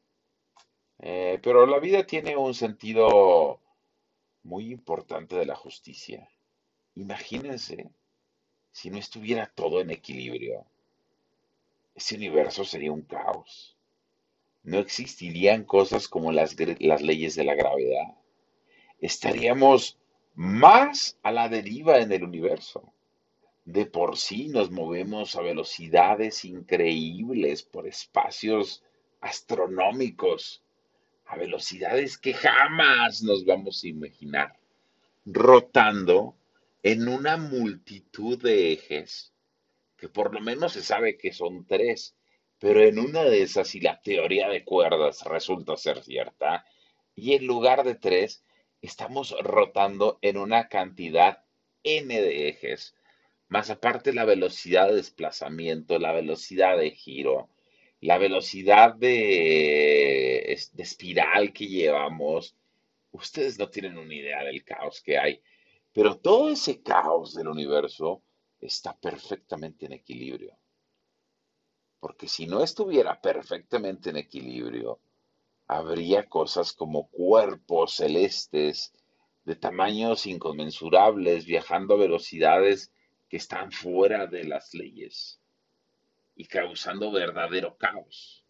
Eh, 1.01 1.39
pero 1.41 1.65
la 1.65 1.79
vida 1.79 2.05
tiene 2.05 2.37
un 2.37 2.53
sentido 2.53 3.59
muy 4.43 4.71
importante 4.71 5.35
de 5.35 5.47
la 5.47 5.55
justicia. 5.55 6.29
Imagínense 6.95 7.89
si 8.71 8.91
no 8.91 8.99
estuviera 8.99 9.51
todo 9.53 9.81
en 9.81 9.89
equilibrio. 9.89 10.65
Ese 11.95 12.15
universo 12.15 12.63
sería 12.63 12.91
un 12.91 13.01
caos. 13.01 13.75
No 14.63 14.77
existirían 14.77 15.63
cosas 15.63 16.07
como 16.07 16.31
las, 16.31 16.55
las 16.79 17.01
leyes 17.01 17.35
de 17.35 17.45
la 17.45 17.55
gravedad. 17.55 18.15
Estaríamos 18.99 19.97
más 20.35 21.17
a 21.23 21.31
la 21.31 21.49
deriva 21.49 21.97
en 21.97 22.11
el 22.11 22.23
universo. 22.23 22.93
De 23.65 23.87
por 23.87 24.17
sí 24.17 24.49
nos 24.49 24.69
movemos 24.69 25.35
a 25.35 25.41
velocidades 25.41 26.45
increíbles 26.45 27.63
por 27.63 27.87
espacios 27.87 28.83
astronómicos, 29.19 30.63
a 31.31 31.37
velocidades 31.37 32.17
que 32.17 32.33
jamás 32.33 33.23
nos 33.23 33.45
vamos 33.45 33.85
a 33.85 33.87
imaginar, 33.87 34.59
rotando 35.25 36.35
en 36.83 37.07
una 37.07 37.37
multitud 37.37 38.37
de 38.41 38.73
ejes, 38.73 39.33
que 39.95 40.09
por 40.09 40.33
lo 40.33 40.41
menos 40.41 40.73
se 40.73 40.83
sabe 40.83 41.17
que 41.17 41.31
son 41.31 41.65
tres, 41.65 42.17
pero 42.59 42.83
en 42.83 42.99
una 42.99 43.23
de 43.23 43.43
esas, 43.43 43.73
y 43.75 43.79
la 43.79 44.01
teoría 44.01 44.49
de 44.49 44.65
cuerdas 44.65 45.23
resulta 45.23 45.77
ser 45.77 46.03
cierta, 46.03 46.65
y 47.15 47.31
en 47.33 47.47
lugar 47.47 47.85
de 47.85 47.95
tres, 47.95 48.43
estamos 48.81 49.33
rotando 49.41 50.19
en 50.21 50.35
una 50.35 50.67
cantidad 50.67 51.45
n 51.83 52.13
de 52.13 52.49
ejes, 52.49 52.93
más 53.47 53.69
aparte 53.69 54.11
la 54.11 54.25
velocidad 54.25 54.89
de 54.89 54.95
desplazamiento, 54.95 55.97
la 55.97 56.11
velocidad 56.11 56.77
de 56.77 56.91
giro, 56.91 57.47
la 58.01 58.17
velocidad 58.17 58.95
de, 58.95 60.51
espiral 60.53 61.53
que 61.53 61.67
llevamos. 61.67 62.55
Ustedes 63.11 63.59
no 63.59 63.69
tienen 63.69 63.97
una 63.97 64.15
idea 64.15 64.43
del 64.43 64.63
caos 64.63 65.01
que 65.01 65.17
hay. 65.17 65.41
Pero 65.93 66.17
todo 66.17 66.49
ese 66.49 66.81
caos 66.81 67.35
del 67.35 67.47
universo 67.47 68.23
está 68.59 68.97
perfectamente 68.97 69.85
en 69.85 69.93
equilibrio. 69.93 70.57
Porque 71.99 72.27
si 72.27 72.47
no 72.47 72.63
estuviera 72.63 73.21
perfectamente 73.21 74.09
en 74.09 74.17
equilibrio, 74.17 74.99
habría 75.67 76.27
cosas 76.27 76.73
como 76.73 77.07
cuerpos 77.09 77.93
celestes 77.93 78.93
de 79.43 79.55
tamaños 79.55 80.25
inconmensurables 80.25 81.45
viajando 81.45 81.93
a 81.95 81.99
velocidades 81.99 82.91
que 83.29 83.37
están 83.37 83.71
fuera 83.71 84.25
de 84.25 84.45
las 84.45 84.73
leyes 84.73 85.40
y 86.35 86.45
causando 86.45 87.11
verdadero 87.11 87.77
caos. 87.77 88.45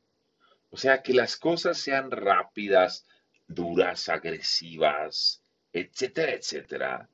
O 0.70 0.78
sea, 0.78 1.02
que 1.02 1.14
las 1.14 1.36
cosas 1.36 1.78
sean 1.78 2.12
rápidas, 2.12 3.06
duras, 3.48 4.08
agresivas, 4.10 5.44
etcétera, 5.74 6.34
etcétera, 6.34 7.10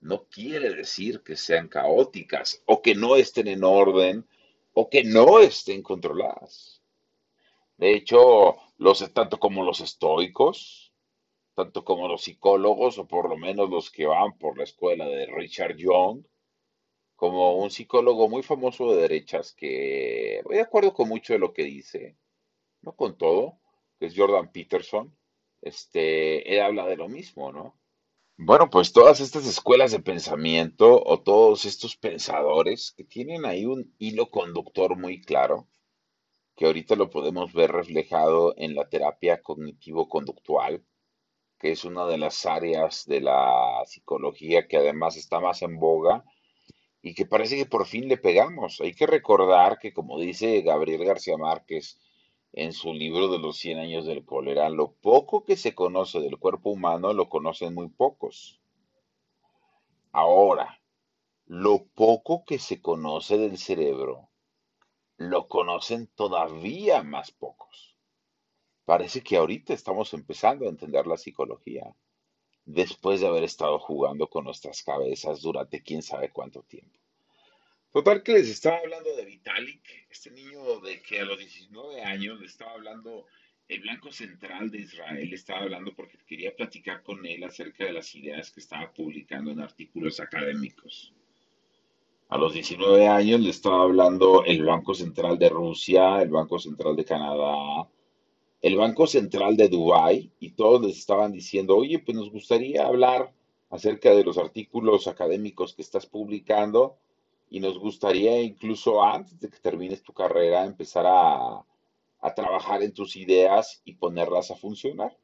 no 0.00 0.24
quiere 0.24 0.74
decir 0.74 1.22
que 1.22 1.36
sean 1.36 1.68
caóticas 1.68 2.62
o 2.66 2.82
que 2.82 2.94
no 2.94 3.16
estén 3.16 3.48
en 3.48 3.64
orden 3.64 4.26
o 4.74 4.88
que 4.90 5.02
no 5.02 5.40
estén 5.40 5.82
controladas. 5.82 6.82
De 7.76 7.94
hecho, 7.94 8.56
los, 8.78 9.12
tanto 9.12 9.38
como 9.38 9.64
los 9.64 9.80
estoicos, 9.80 10.92
tanto 11.54 11.84
como 11.84 12.08
los 12.08 12.22
psicólogos, 12.22 12.98
o 12.98 13.06
por 13.06 13.28
lo 13.28 13.36
menos 13.36 13.70
los 13.70 13.90
que 13.90 14.06
van 14.06 14.36
por 14.38 14.58
la 14.58 14.64
escuela 14.64 15.06
de 15.06 15.26
Richard 15.26 15.76
Young, 15.76 16.24
como 17.16 17.56
un 17.56 17.70
psicólogo 17.70 18.28
muy 18.28 18.42
famoso 18.42 18.90
de 18.90 19.02
derechas 19.02 19.54
que 19.54 20.40
voy 20.44 20.56
de 20.56 20.62
acuerdo 20.62 20.92
con 20.94 21.08
mucho 21.08 21.32
de 21.32 21.38
lo 21.38 21.52
que 21.52 21.64
dice, 21.64 22.16
no 22.82 22.94
con 22.96 23.16
todo, 23.16 23.58
que 23.98 24.06
es 24.06 24.14
Jordan 24.16 24.52
Peterson, 24.52 25.16
este, 25.62 26.54
él 26.54 26.60
habla 26.60 26.86
de 26.86 26.96
lo 26.96 27.08
mismo, 27.08 27.52
¿no? 27.52 27.78
Bueno, 28.36 28.68
pues 28.68 28.92
todas 28.92 29.20
estas 29.20 29.46
escuelas 29.46 29.92
de 29.92 30.00
pensamiento 30.00 31.00
o 31.04 31.22
todos 31.22 31.64
estos 31.64 31.96
pensadores 31.96 32.92
que 32.96 33.04
tienen 33.04 33.44
ahí 33.44 33.64
un 33.64 33.94
hilo 33.98 34.28
conductor 34.30 34.98
muy 34.98 35.22
claro, 35.22 35.68
que 36.56 36.66
ahorita 36.66 36.96
lo 36.96 37.10
podemos 37.10 37.52
ver 37.52 37.70
reflejado 37.72 38.54
en 38.56 38.74
la 38.74 38.88
terapia 38.88 39.40
cognitivo-conductual, 39.40 40.84
que 41.58 41.72
es 41.72 41.84
una 41.84 42.06
de 42.06 42.18
las 42.18 42.44
áreas 42.44 43.04
de 43.06 43.20
la 43.20 43.82
psicología 43.86 44.66
que 44.66 44.78
además 44.78 45.16
está 45.16 45.40
más 45.40 45.62
en 45.62 45.78
boga 45.78 46.24
y 47.04 47.12
que 47.12 47.26
parece 47.26 47.58
que 47.58 47.66
por 47.66 47.84
fin 47.86 48.08
le 48.08 48.16
pegamos. 48.16 48.80
Hay 48.80 48.94
que 48.94 49.06
recordar 49.06 49.78
que, 49.78 49.92
como 49.92 50.18
dice 50.18 50.62
Gabriel 50.62 51.04
García 51.04 51.36
Márquez, 51.36 52.00
en 52.54 52.72
su 52.72 52.94
libro 52.94 53.28
de 53.28 53.38
los 53.38 53.58
100 53.58 53.78
años 53.78 54.06
del 54.06 54.24
cólera, 54.24 54.70
lo 54.70 54.92
poco 54.92 55.44
que 55.44 55.58
se 55.58 55.74
conoce 55.74 56.18
del 56.20 56.38
cuerpo 56.38 56.70
humano 56.70 57.12
lo 57.12 57.28
conocen 57.28 57.74
muy 57.74 57.88
pocos. 57.88 58.58
Ahora, 60.12 60.80
lo 61.44 61.84
poco 61.94 62.46
que 62.46 62.58
se 62.58 62.80
conoce 62.80 63.36
del 63.36 63.58
cerebro 63.58 64.30
lo 65.18 65.46
conocen 65.46 66.06
todavía 66.06 67.02
más 67.02 67.32
pocos. 67.32 67.98
Parece 68.86 69.22
que 69.22 69.36
ahorita 69.36 69.74
estamos 69.74 70.14
empezando 70.14 70.64
a 70.64 70.70
entender 70.70 71.06
la 71.06 71.18
psicología, 71.18 71.94
después 72.64 73.20
de 73.20 73.26
haber 73.26 73.44
estado 73.44 73.78
jugando 73.78 74.28
con 74.28 74.44
nuestras 74.44 74.82
cabezas 74.82 75.42
durante 75.42 75.82
quién 75.82 76.02
sabe 76.02 76.30
cuánto 76.30 76.62
tiempo. 76.62 76.98
Total 77.92 78.22
que 78.22 78.32
les 78.32 78.48
estaba 78.48 78.78
hablando 78.78 79.14
de 79.14 79.24
Vitalik, 79.24 80.08
este 80.10 80.30
niño 80.30 80.80
de 80.80 81.00
que 81.00 81.20
a 81.20 81.24
los 81.24 81.38
19 81.38 82.02
años 82.02 82.40
le 82.40 82.46
estaba 82.46 82.72
hablando 82.72 83.26
el 83.68 83.80
Blanco 83.80 84.12
Central 84.12 84.70
de 84.70 84.78
Israel, 84.78 85.28
le 85.28 85.36
estaba 85.36 85.60
hablando 85.60 85.94
porque 85.94 86.18
quería 86.26 86.54
platicar 86.54 87.02
con 87.02 87.24
él 87.24 87.44
acerca 87.44 87.84
de 87.84 87.92
las 87.92 88.14
ideas 88.14 88.50
que 88.50 88.60
estaba 88.60 88.92
publicando 88.92 89.52
en 89.52 89.60
artículos 89.60 90.20
académicos. 90.20 91.14
A 92.28 92.36
los 92.36 92.52
19 92.52 93.06
años 93.06 93.40
le 93.40 93.50
estaba 93.50 93.82
hablando 93.82 94.44
el 94.44 94.64
Banco 94.64 94.94
Central 94.94 95.38
de 95.38 95.50
Rusia, 95.50 96.20
el 96.20 96.30
Banco 96.30 96.58
Central 96.58 96.96
de 96.96 97.04
Canadá, 97.04 97.88
el 98.64 98.78
Banco 98.78 99.06
Central 99.06 99.58
de 99.58 99.68
Dubái, 99.68 100.32
y 100.40 100.52
todos 100.52 100.80
les 100.80 100.96
estaban 100.96 101.32
diciendo, 101.32 101.76
oye, 101.76 101.98
pues 101.98 102.16
nos 102.16 102.30
gustaría 102.30 102.86
hablar 102.86 103.30
acerca 103.68 104.14
de 104.14 104.24
los 104.24 104.38
artículos 104.38 105.06
académicos 105.06 105.74
que 105.74 105.82
estás 105.82 106.06
publicando 106.06 106.96
y 107.50 107.60
nos 107.60 107.78
gustaría 107.78 108.40
incluso 108.40 109.04
antes 109.04 109.38
de 109.38 109.50
que 109.50 109.58
termines 109.58 110.02
tu 110.02 110.14
carrera 110.14 110.64
empezar 110.64 111.04
a, 111.06 111.62
trabajar 112.34 112.82
en 112.82 112.94
tus 112.94 113.16
ideas 113.16 113.82
y 113.84 113.96
ponerlas 113.96 114.50
a 114.50 114.56
funcionar. 114.56 115.14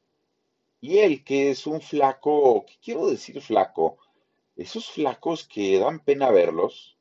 Y 0.83 0.99
él, 0.99 1.25
que 1.25 1.49
es 1.49 1.67
un 1.67 1.81
flaco, 1.81 2.67
¿qué 2.67 2.75
quiero 2.85 3.07
decir 3.07 3.41
flaco? 3.41 3.97
Esos 4.55 4.91
flacos 4.91 5.49
que 5.49 5.79
dan 5.79 6.01
pena 6.01 6.31
verlos, 6.31 6.99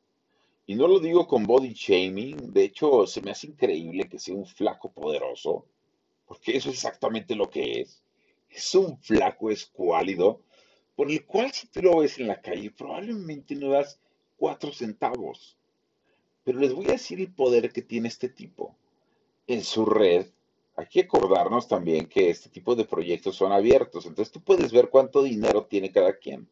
y 0.66 0.76
no 0.76 0.88
lo 0.88 1.02
digo 1.02 1.28
con 1.28 1.44
body 1.44 1.74
shaming, 1.74 2.54
de 2.54 2.64
hecho 2.64 3.06
se 3.08 3.22
me 3.22 3.32
hace 3.32 3.48
increíble 3.48 4.08
que 4.08 4.20
sea 4.20 4.36
un 4.36 4.46
flaco 4.46 4.90
poderoso, 4.90 5.66
porque 6.30 6.56
eso 6.56 6.70
es 6.70 6.76
exactamente 6.76 7.36
lo 7.36 7.50
que 7.50 7.82
es. 7.82 8.04
Es 8.52 8.76
un 8.76 9.00
flaco 9.00 9.50
escuálido, 9.50 10.44
por 10.96 11.10
el 11.10 11.26
cual 11.26 11.52
si 11.52 11.66
tú 11.68 11.82
lo 11.82 11.98
ves 11.98 12.20
en 12.20 12.28
la 12.28 12.40
calle, 12.40 12.70
probablemente 12.70 13.56
no 13.56 13.72
das 13.72 14.00
cuatro 14.38 14.72
centavos. 14.72 15.58
Pero 16.44 16.60
les 16.60 16.72
voy 16.72 16.86
a 16.86 16.92
decir 16.92 17.20
el 17.20 17.34
poder 17.34 17.74
que 17.74 17.82
tiene 17.82 18.10
este 18.10 18.30
tipo. 18.30 18.76
En 19.48 19.64
su 19.64 19.88
red, 19.88 20.28
hay 20.76 20.86
que 20.86 21.02
acordarnos 21.02 21.68
también 21.68 22.06
que 22.06 22.30
este 22.30 22.50
tipo 22.50 22.76
de 22.76 22.86
proyectos 22.86 23.36
son 23.36 23.52
abiertos. 23.52 24.06
Entonces 24.06 24.32
tú 24.32 24.40
puedes 24.40 24.72
ver 24.72 24.90
cuánto 24.92 25.24
dinero 25.24 25.66
tiene 25.66 25.92
cada 25.92 26.16
quien. 26.16 26.48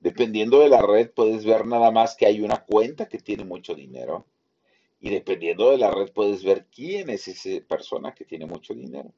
Dependiendo 0.00 0.60
de 0.60 0.68
la 0.68 0.82
red, 0.82 1.10
puedes 1.12 1.46
ver 1.46 1.66
nada 1.66 1.90
más 1.90 2.14
que 2.14 2.26
hay 2.26 2.42
una 2.42 2.62
cuenta 2.62 3.08
que 3.08 3.18
tiene 3.18 3.46
mucho 3.46 3.74
dinero. 3.74 4.26
Y 5.00 5.10
dependiendo 5.10 5.70
de 5.70 5.78
la 5.78 5.90
red, 5.90 6.10
puedes 6.12 6.42
ver 6.42 6.66
quién 6.74 7.10
es 7.10 7.28
esa 7.28 7.64
persona 7.66 8.14
que 8.14 8.24
tiene 8.24 8.46
mucho 8.46 8.74
dinero. 8.74 9.12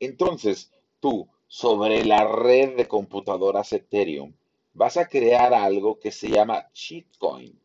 Entonces, 0.00 0.72
tú, 1.00 1.28
sobre 1.46 2.04
la 2.04 2.26
red 2.26 2.76
de 2.76 2.88
computadoras 2.88 3.72
Ethereum, 3.72 4.32
vas 4.72 4.96
a 4.96 5.08
crear 5.08 5.52
algo 5.54 5.98
que 5.98 6.10
se 6.10 6.28
llama 6.28 6.70
cheatcoin. 6.72 7.58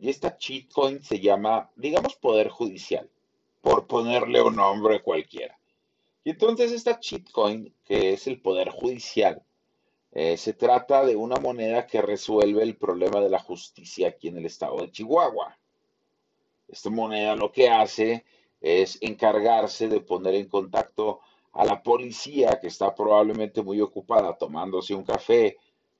Y 0.00 0.08
esta 0.08 0.36
cheatcoin 0.36 1.02
se 1.02 1.20
llama, 1.20 1.70
digamos, 1.76 2.16
poder 2.16 2.48
judicial, 2.48 3.10
por 3.60 3.86
ponerle 3.86 4.40
un 4.40 4.56
nombre 4.56 5.02
cualquiera. 5.02 5.58
Y 6.28 6.30
entonces 6.30 6.72
esta 6.72 7.00
chipcoin, 7.00 7.74
que 7.84 8.12
es 8.12 8.26
el 8.26 8.40
poder 8.40 8.68
judicial, 8.68 9.42
eh, 10.12 10.36
se 10.36 10.52
trata 10.52 11.04
de 11.04 11.16
una 11.16 11.36
moneda 11.36 11.86
que 11.86 12.02
resuelve 12.02 12.62
el 12.62 12.76
problema 12.76 13.20
de 13.20 13.30
la 13.30 13.38
justicia 13.38 14.08
aquí 14.08 14.28
en 14.28 14.36
el 14.36 14.44
estado 14.44 14.76
de 14.76 14.90
Chihuahua. 14.90 15.58
Esta 16.68 16.90
moneda 16.90 17.34
lo 17.34 17.50
que 17.50 17.68
hace 17.68 18.24
es 18.60 18.98
encargarse 19.00 19.88
de 19.88 20.00
poner 20.00 20.34
en 20.34 20.48
contacto 20.48 21.20
a 21.52 21.64
la 21.64 21.82
policía 21.82 22.58
que 22.60 22.68
está 22.68 22.94
probablemente 22.94 23.62
muy 23.62 23.80
ocupada 23.80 24.36
tomándose 24.36 24.94
un 24.94 25.04
café 25.04 25.56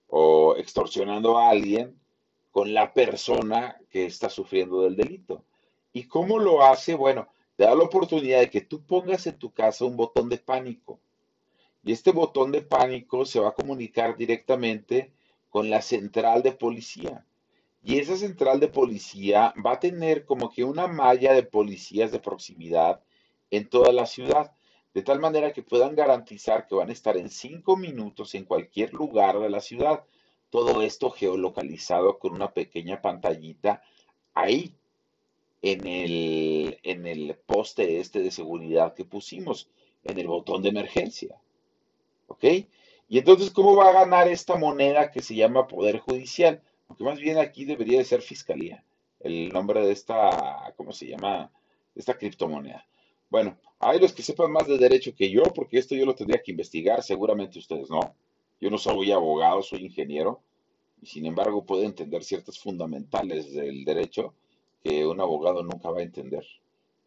o 0.09 0.55
extorsionando 0.57 1.39
a 1.39 1.51
alguien 1.51 1.99
con 2.51 2.75
la 2.75 2.93
persona 2.93 3.81
que 3.91 4.07
está 4.07 4.29
sufriendo 4.29 4.83
del 4.83 4.97
delito. 4.97 5.45
¿Y 5.93 6.05
cómo 6.05 6.39
lo 6.39 6.63
hace? 6.63 6.95
Bueno, 6.95 7.29
te 7.57 7.65
da 7.65 7.75
la 7.75 7.85
oportunidad 7.85 8.41
de 8.41 8.51
que 8.51 8.61
tú 8.61 8.85
pongas 8.85 9.27
en 9.27 9.39
tu 9.39 9.53
casa 9.53 9.85
un 9.85 9.97
botón 9.97 10.29
de 10.29 10.39
pánico. 10.39 11.01
Y 11.85 11.93
este 11.93 12.13
botón 12.13 12.53
de 12.53 12.63
pánico 12.63 13.25
se 13.25 13.41
va 13.41 13.49
a 13.49 13.55
comunicar 13.55 14.17
directamente 14.17 15.13
con 15.49 15.71
la 15.71 15.81
central 15.81 16.43
de 16.43 16.53
policía. 16.53 17.27
Y 17.83 17.99
esa 17.99 18.17
central 18.17 18.61
de 18.61 18.69
policía 18.69 19.55
va 19.65 19.73
a 19.73 19.81
tener 19.81 20.25
como 20.25 20.51
que 20.51 20.65
una 20.65 20.87
malla 20.87 21.33
de 21.33 21.43
policías 21.45 22.13
de 22.13 22.19
proximidad 22.19 23.01
en 23.51 23.69
toda 23.69 23.93
la 23.93 24.07
ciudad, 24.07 24.53
de 24.95 25.03
tal 25.03 25.21
manera 25.21 25.53
que 25.53 25.63
puedan 25.63 25.95
garantizar 25.95 26.67
que 26.67 26.75
van 26.75 26.91
a 26.91 26.93
estar 26.93 27.17
en 27.17 27.31
cinco 27.31 27.77
minutos 27.77 28.35
en 28.35 28.45
cualquier 28.45 28.93
lugar 28.95 29.39
de 29.39 29.51
la 29.51 29.61
ciudad. 29.61 30.05
Todo 30.51 30.83
esto 30.83 31.11
geolocalizado 31.11 32.19
con 32.19 32.33
una 32.35 32.53
pequeña 32.53 33.01
pantallita 33.01 33.83
ahí 34.35 34.75
en 35.63 35.87
el, 35.87 36.79
en 36.83 37.07
el 37.07 37.37
poste 37.47 38.01
este 38.01 38.21
de 38.21 38.31
seguridad 38.31 38.95
que 38.95 39.05
pusimos, 39.05 39.69
en 40.05 40.19
el 40.19 40.27
botón 40.27 40.63
de 40.63 40.71
emergencia. 40.71 41.37
¿Ok? 42.27 42.45
Y 43.09 43.19
entonces, 43.19 43.51
¿cómo 43.51 43.77
va 43.77 43.89
a 43.89 43.93
ganar 43.93 44.29
esta 44.29 44.57
moneda 44.57 45.11
que 45.11 45.23
se 45.23 45.35
llama 45.35 45.67
Poder 45.67 45.99
Judicial? 45.99 46.63
Porque 46.88 47.04
más 47.04 47.21
bien 47.21 47.38
aquí 47.38 47.64
debería 47.64 47.99
de 47.99 48.04
ser 48.04 48.23
Fiscalía, 48.23 48.83
el 49.21 49.50
nombre 49.50 49.87
de 49.87 49.92
esta, 49.92 50.73
¿cómo 50.76 50.92
se 50.92 51.07
llama? 51.07 51.52
Esta 51.95 52.16
criptomoneda. 52.16 52.85
Bueno, 53.30 53.59
hay 53.78 54.00
los 54.00 54.12
que 54.12 54.23
sepan 54.23 54.50
más 54.50 54.66
de 54.66 54.78
derecho 54.78 55.14
que 55.14 55.30
yo, 55.30 55.42
porque 55.54 55.78
esto 55.78 55.95
yo 55.95 56.07
lo 56.07 56.14
tendría 56.14 56.42
que 56.42 56.50
investigar, 56.50 57.02
seguramente 57.02 57.59
ustedes 57.59 57.90
no. 57.90 58.14
Yo 58.61 58.71
no 58.71 58.78
soy 58.78 59.12
abogado, 59.12 59.62
soy 59.62 59.85
ingeniero, 59.85 60.40
y 61.02 61.07
sin 61.07 61.26
embargo 61.26 61.64
puedo 61.64 61.83
entender 61.83 62.25
ciertas 62.25 62.59
fundamentales 62.59 63.52
del 63.52 63.85
derecho 63.85 64.35
que 64.83 65.07
un 65.07 65.21
abogado 65.21 65.62
nunca 65.62 65.90
va 65.90 66.00
a 66.00 66.04
entender. 66.04 66.45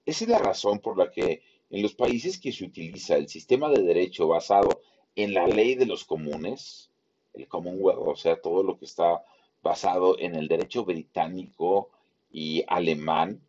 Esa 0.06 0.24
es 0.26 0.30
la 0.30 0.40
razón 0.40 0.80
por 0.80 0.98
la 0.98 1.12
que 1.12 1.42
en 1.70 1.82
los 1.82 1.96
países 1.96 2.40
que 2.40 2.52
se 2.52 2.66
utiliza 2.66 3.16
el 3.16 3.28
sistema 3.28 3.70
de 3.70 3.82
derecho 3.82 4.28
basado 4.28 4.82
en 5.16 5.34
la 5.34 5.48
ley 5.48 5.76
de 5.76 5.86
los 5.86 6.06
comunes, 6.06 6.90
el 7.34 7.48
Commonwealth, 7.48 8.00
o 8.00 8.16
sea, 8.16 8.40
todo 8.40 8.64
lo 8.64 8.78
que 8.78 8.86
está 8.86 9.24
basado 9.62 10.18
en 10.20 10.36
el 10.36 10.48
derecho 10.48 10.86
británico 10.86 11.90
y 12.32 12.64
alemán, 12.68 13.42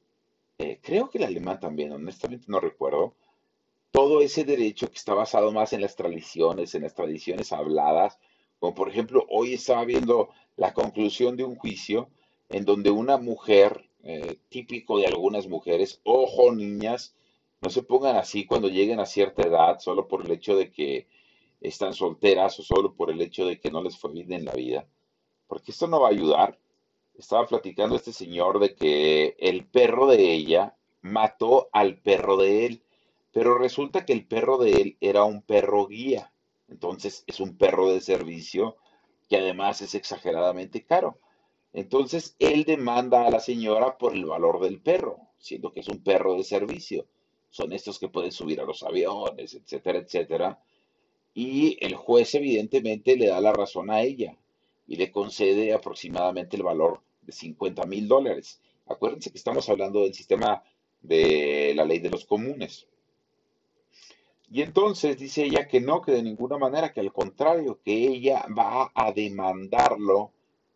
eh, 0.58 0.78
creo 0.82 1.10
que 1.10 1.18
el 1.18 1.24
alemán 1.24 1.60
también, 1.60 1.92
honestamente 1.92 2.46
no 2.48 2.60
recuerdo, 2.60 3.14
todo 3.90 4.20
ese 4.22 4.44
derecho 4.44 4.88
que 4.88 4.96
está 4.96 5.14
basado 5.14 5.52
más 5.52 5.72
en 5.72 5.82
las 5.82 5.96
tradiciones, 5.96 6.74
en 6.74 6.82
las 6.82 6.94
tradiciones 6.94 7.52
habladas, 7.52 8.18
como 8.58 8.74
por 8.74 8.88
ejemplo, 8.88 9.26
hoy 9.28 9.54
estaba 9.54 9.84
viendo 9.84 10.30
la 10.56 10.72
conclusión 10.72 11.36
de 11.36 11.44
un 11.44 11.56
juicio 11.56 12.08
en 12.48 12.64
donde 12.64 12.90
una 12.90 13.18
mujer, 13.18 13.88
eh, 14.04 14.38
típico 14.48 14.98
de 14.98 15.06
algunas 15.06 15.48
mujeres, 15.48 16.00
ojo 16.04 16.52
niñas, 16.52 17.14
no 17.60 17.70
se 17.70 17.82
pongan 17.82 18.16
así 18.16 18.46
cuando 18.46 18.68
lleguen 18.68 19.00
a 19.00 19.06
cierta 19.06 19.42
edad, 19.42 19.78
solo 19.78 20.08
por 20.08 20.24
el 20.24 20.32
hecho 20.32 20.56
de 20.56 20.70
que 20.70 21.06
están 21.60 21.94
solteras 21.94 22.58
o 22.58 22.62
solo 22.62 22.94
por 22.94 23.10
el 23.10 23.20
hecho 23.20 23.46
de 23.46 23.60
que 23.60 23.70
no 23.70 23.82
les 23.82 23.96
fue 23.96 24.12
bien 24.12 24.32
en 24.32 24.44
la 24.44 24.52
vida, 24.52 24.86
porque 25.52 25.72
esto 25.72 25.86
no 25.86 26.00
va 26.00 26.08
a 26.08 26.12
ayudar. 26.12 26.58
Estaba 27.12 27.46
platicando 27.46 27.94
este 27.94 28.10
señor 28.10 28.58
de 28.58 28.74
que 28.74 29.36
el 29.38 29.66
perro 29.66 30.06
de 30.06 30.32
ella 30.32 30.78
mató 31.02 31.68
al 31.74 31.98
perro 31.98 32.38
de 32.38 32.64
él, 32.64 32.82
pero 33.32 33.58
resulta 33.58 34.06
que 34.06 34.14
el 34.14 34.26
perro 34.26 34.56
de 34.56 34.70
él 34.70 34.96
era 35.02 35.24
un 35.24 35.42
perro 35.42 35.86
guía, 35.86 36.32
entonces 36.68 37.22
es 37.26 37.38
un 37.38 37.58
perro 37.58 37.90
de 37.90 38.00
servicio 38.00 38.78
que 39.28 39.36
además 39.36 39.82
es 39.82 39.94
exageradamente 39.94 40.86
caro. 40.86 41.18
Entonces 41.74 42.34
él 42.38 42.64
demanda 42.64 43.26
a 43.26 43.30
la 43.30 43.40
señora 43.40 43.98
por 43.98 44.14
el 44.14 44.24
valor 44.24 44.58
del 44.58 44.80
perro, 44.80 45.18
siendo 45.36 45.70
que 45.70 45.80
es 45.80 45.88
un 45.88 46.02
perro 46.02 46.34
de 46.34 46.44
servicio. 46.44 47.04
Son 47.50 47.74
estos 47.74 47.98
que 47.98 48.08
pueden 48.08 48.32
subir 48.32 48.58
a 48.58 48.64
los 48.64 48.82
aviones, 48.82 49.52
etcétera, 49.52 49.98
etcétera 49.98 50.62
y 51.34 51.76
el 51.84 51.94
juez 51.94 52.34
evidentemente 52.34 53.16
le 53.16 53.26
da 53.26 53.40
la 53.42 53.52
razón 53.52 53.90
a 53.90 54.00
ella 54.00 54.34
y 54.92 54.96
le 54.96 55.10
concede 55.10 55.72
aproximadamente 55.72 56.54
el 56.54 56.64
valor 56.64 57.00
de 57.22 57.32
50 57.32 57.86
mil 57.86 58.06
dólares. 58.06 58.60
Acuérdense 58.86 59.30
que 59.30 59.38
estamos 59.38 59.66
hablando 59.70 60.02
del 60.02 60.12
sistema 60.12 60.62
de 61.00 61.72
la 61.74 61.86
ley 61.86 61.98
de 61.98 62.10
los 62.10 62.26
comunes. 62.26 62.86
Y 64.50 64.60
entonces 64.60 65.16
dice 65.16 65.44
ella 65.44 65.66
que 65.66 65.80
no, 65.80 66.02
que 66.02 66.12
de 66.12 66.22
ninguna 66.22 66.58
manera, 66.58 66.92
que 66.92 67.00
al 67.00 67.10
contrario, 67.10 67.80
que 67.82 68.06
ella 68.06 68.44
va 68.54 68.92
a 68.94 69.12
demandarlo 69.12 70.30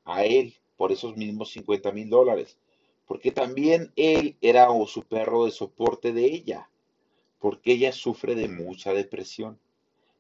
a 0.07 0.25
él 0.25 0.55
por 0.79 0.93
esos 0.93 1.15
mismos 1.19 1.51
50 1.51 1.93
mil 1.93 2.09
dólares, 2.09 2.57
porque 3.07 3.33
también 3.33 3.93
él 3.97 4.39
era 4.41 4.69
su 4.87 5.03
perro 5.03 5.45
de 5.45 5.51
soporte 5.51 6.15
de 6.15 6.25
ella, 6.25 6.71
porque 7.39 7.73
ella 7.73 7.93
sufre 7.93 8.35
de 8.35 8.49
mucha 8.49 8.95
depresión 8.95 9.59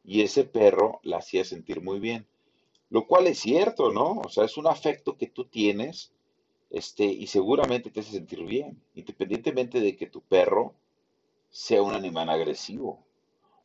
y 0.05 0.21
ese 0.21 0.45
perro 0.45 1.01
la 1.03 1.17
hacía 1.17 1.47
sentir 1.47 1.81
muy 1.81 1.99
bien. 1.99 2.27
Lo 2.91 3.07
cual 3.07 3.27
es 3.27 3.41
cierto, 3.41 3.93
¿no? 3.93 4.21
O 4.25 4.29
sea, 4.29 4.45
es 4.45 4.57
un 4.57 4.67
afecto 4.67 5.17
que 5.17 5.27
tú 5.27 5.45
tienes 5.47 6.13
este, 6.71 7.05
y 7.05 7.27
seguramente 7.27 7.91
te 7.91 8.01
hace 8.01 8.13
sentir 8.13 8.45
bien, 8.45 8.81
independientemente 8.95 9.81
de 9.81 9.97
que 9.97 10.07
tu 10.07 10.21
perro 10.21 10.75
sea 11.51 11.83
un 11.83 11.95
animal 11.95 12.29
agresivo 12.29 13.05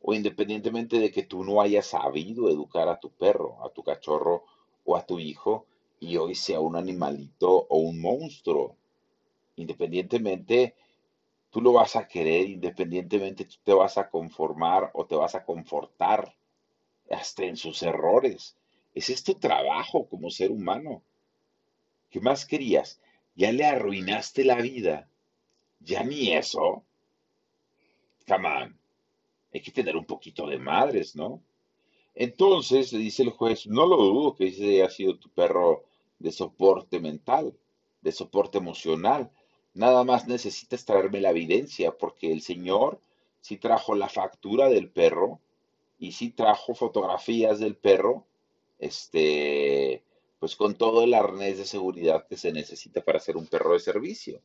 o 0.00 0.14
independientemente 0.14 0.98
de 0.98 1.10
que 1.10 1.22
tú 1.22 1.44
no 1.44 1.60
hayas 1.60 1.86
sabido 1.86 2.48
educar 2.50 2.88
a 2.88 2.98
tu 2.98 3.10
perro, 3.10 3.64
a 3.64 3.70
tu 3.70 3.82
cachorro 3.82 4.44
o 4.84 4.96
a 4.96 5.06
tu 5.06 5.18
hijo 5.18 5.66
y 6.00 6.16
hoy 6.16 6.34
sea 6.34 6.60
un 6.60 6.76
animalito 6.76 7.66
o 7.68 7.78
un 7.78 8.00
monstruo. 8.00 8.76
Independientemente 9.56 10.74
tú 11.50 11.60
lo 11.60 11.72
vas 11.74 11.96
a 11.96 12.08
querer 12.08 12.48
independientemente, 12.48 13.44
tú 13.44 13.56
te 13.62 13.74
vas 13.74 13.98
a 13.98 14.10
conformar 14.10 14.90
o 14.94 15.06
te 15.06 15.14
vas 15.14 15.34
a 15.34 15.44
confortar 15.44 16.34
hasta 17.10 17.44
en 17.44 17.56
sus 17.56 17.82
errores. 17.82 18.56
Ese 18.94 19.12
es 19.12 19.22
tu 19.22 19.34
trabajo 19.34 20.08
como 20.08 20.30
ser 20.30 20.50
humano. 20.50 21.02
¿Qué 22.10 22.20
más 22.20 22.46
querías? 22.46 23.00
Ya 23.34 23.52
le 23.52 23.64
arruinaste 23.64 24.44
la 24.44 24.56
vida. 24.56 25.08
Ya 25.80 26.02
ni 26.04 26.32
eso. 26.32 26.84
Come 28.26 28.48
on. 28.48 28.78
Hay 29.54 29.60
que 29.60 29.72
tener 29.72 29.96
un 29.96 30.04
poquito 30.04 30.46
de 30.46 30.58
madres, 30.58 31.16
¿no? 31.16 31.42
Entonces 32.14 32.92
le 32.92 32.98
dice 32.98 33.22
el 33.22 33.30
juez, 33.30 33.66
no 33.66 33.86
lo 33.86 33.96
dudo 33.96 34.34
que 34.34 34.48
ese 34.48 34.82
haya 34.82 34.90
sido 34.90 35.18
tu 35.18 35.30
perro 35.30 35.84
de 36.18 36.30
soporte 36.30 37.00
mental, 37.00 37.56
de 38.02 38.12
soporte 38.12 38.58
emocional, 38.58 39.30
Nada 39.74 40.04
más 40.04 40.28
necesitas 40.28 40.84
traerme 40.84 41.20
la 41.20 41.30
evidencia, 41.30 41.96
porque 41.96 42.30
el 42.30 42.42
señor 42.42 43.00
sí 43.40 43.56
trajo 43.56 43.94
la 43.94 44.08
factura 44.08 44.68
del 44.68 44.90
perro 44.90 45.40
y 45.98 46.12
sí 46.12 46.30
trajo 46.30 46.74
fotografías 46.74 47.58
del 47.58 47.76
perro, 47.76 48.26
este, 48.82 50.02
pues 50.40 50.56
con 50.56 50.74
todo 50.74 51.04
el 51.04 51.14
arnés 51.14 51.58
de 51.58 51.64
seguridad 51.64 52.26
que 52.28 52.36
se 52.36 52.52
necesita 52.52 53.00
para 53.00 53.20
ser 53.20 53.36
un 53.36 53.46
perro 53.46 53.74
de 53.74 53.80
servicio. 53.80 54.42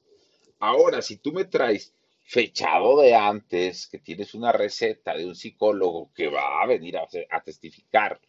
Ahora, 0.60 1.02
si 1.02 1.18
tú 1.18 1.34
me 1.34 1.46
traes 1.46 1.94
fechado 2.24 3.02
de 3.02 3.16
antes, 3.16 3.88
que 3.88 3.98
tienes 3.98 4.36
una 4.36 4.52
receta 4.52 5.16
de 5.16 5.26
un 5.26 5.36
psicólogo 5.36 6.12
que 6.14 6.28
va 6.28 6.62
a 6.62 6.68
venir 6.68 6.98
a, 6.98 7.08
a 7.32 7.42
testificar 7.42 8.22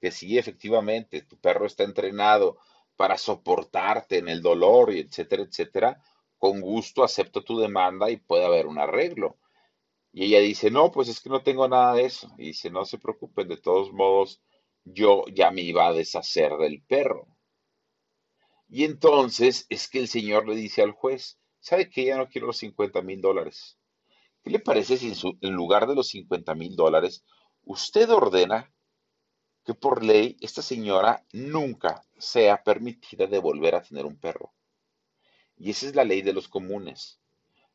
que 0.00 0.10
sí, 0.10 0.36
efectivamente, 0.36 1.22
tu 1.22 1.38
perro 1.38 1.64
está 1.66 1.84
entrenado 1.84 2.58
para 2.96 3.16
soportarte 3.16 4.18
en 4.18 4.28
el 4.28 4.42
dolor 4.42 4.92
y 4.92 5.00
etcétera, 5.00 5.42
etcétera, 5.42 6.02
con 6.38 6.60
gusto 6.60 7.02
acepto 7.02 7.42
tu 7.42 7.58
demanda 7.58 8.10
y 8.10 8.18
puede 8.18 8.44
haber 8.44 8.66
un 8.66 8.78
arreglo. 8.78 9.38
Y 10.12 10.24
ella 10.26 10.40
dice, 10.40 10.70
no, 10.70 10.92
pues 10.92 11.08
es 11.08 11.20
que 11.20 11.30
no 11.30 11.42
tengo 11.42 11.66
nada 11.66 11.94
de 11.94 12.04
eso. 12.04 12.30
Y 12.38 12.48
dice, 12.48 12.70
no 12.70 12.84
se 12.84 12.98
preocupen, 12.98 13.48
de 13.48 13.56
todos 13.56 13.92
modos, 13.92 14.42
yo 14.86 15.24
ya 15.34 15.50
me 15.50 15.62
iba 15.62 15.86
a 15.86 15.92
deshacer 15.92 16.56
del 16.58 16.80
perro. 16.82 17.26
Y 18.68 18.84
entonces 18.84 19.66
es 19.68 19.88
que 19.88 19.98
el 19.98 20.08
señor 20.08 20.48
le 20.48 20.54
dice 20.54 20.82
al 20.82 20.92
juez, 20.92 21.38
¿sabe 21.60 21.90
que 21.90 22.04
ya 22.04 22.16
no 22.16 22.28
quiero 22.28 22.46
los 22.46 22.58
50 22.58 23.02
mil 23.02 23.20
dólares? 23.20 23.78
¿Qué 24.42 24.50
le 24.50 24.60
parece 24.60 24.96
si 24.96 25.12
en, 25.40 25.54
lugar 25.54 25.88
de 25.88 25.96
los 25.96 26.08
50 26.08 26.54
mil 26.54 26.76
dólares, 26.76 27.24
usted 27.64 28.08
ordena 28.10 28.72
que 29.64 29.74
por 29.74 30.04
ley 30.04 30.36
esta 30.40 30.62
señora 30.62 31.26
nunca 31.32 32.04
sea 32.16 32.62
permitida 32.62 33.26
de 33.26 33.40
volver 33.40 33.74
a 33.74 33.82
tener 33.82 34.06
un 34.06 34.18
perro? 34.18 34.54
Y 35.56 35.70
esa 35.70 35.86
es 35.86 35.96
la 35.96 36.04
ley 36.04 36.22
de 36.22 36.32
los 36.32 36.46
comunes. 36.46 37.20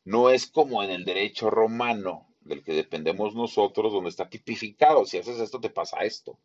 No 0.06 0.30
es 0.30 0.48
como 0.48 0.82
en 0.82 0.92
el 0.92 1.04
derecho 1.04 1.50
romano, 1.50 2.30
del 2.40 2.64
que 2.64 2.74
dependemos 2.74 3.36
nosotros, 3.36 3.92
donde 3.92 4.10
está 4.10 4.30
tipificado, 4.30 5.06
si 5.06 5.18
haces 5.18 5.40
esto 5.40 5.60
te 5.60 5.70
pasa 5.70 6.00
esto. 6.00 6.40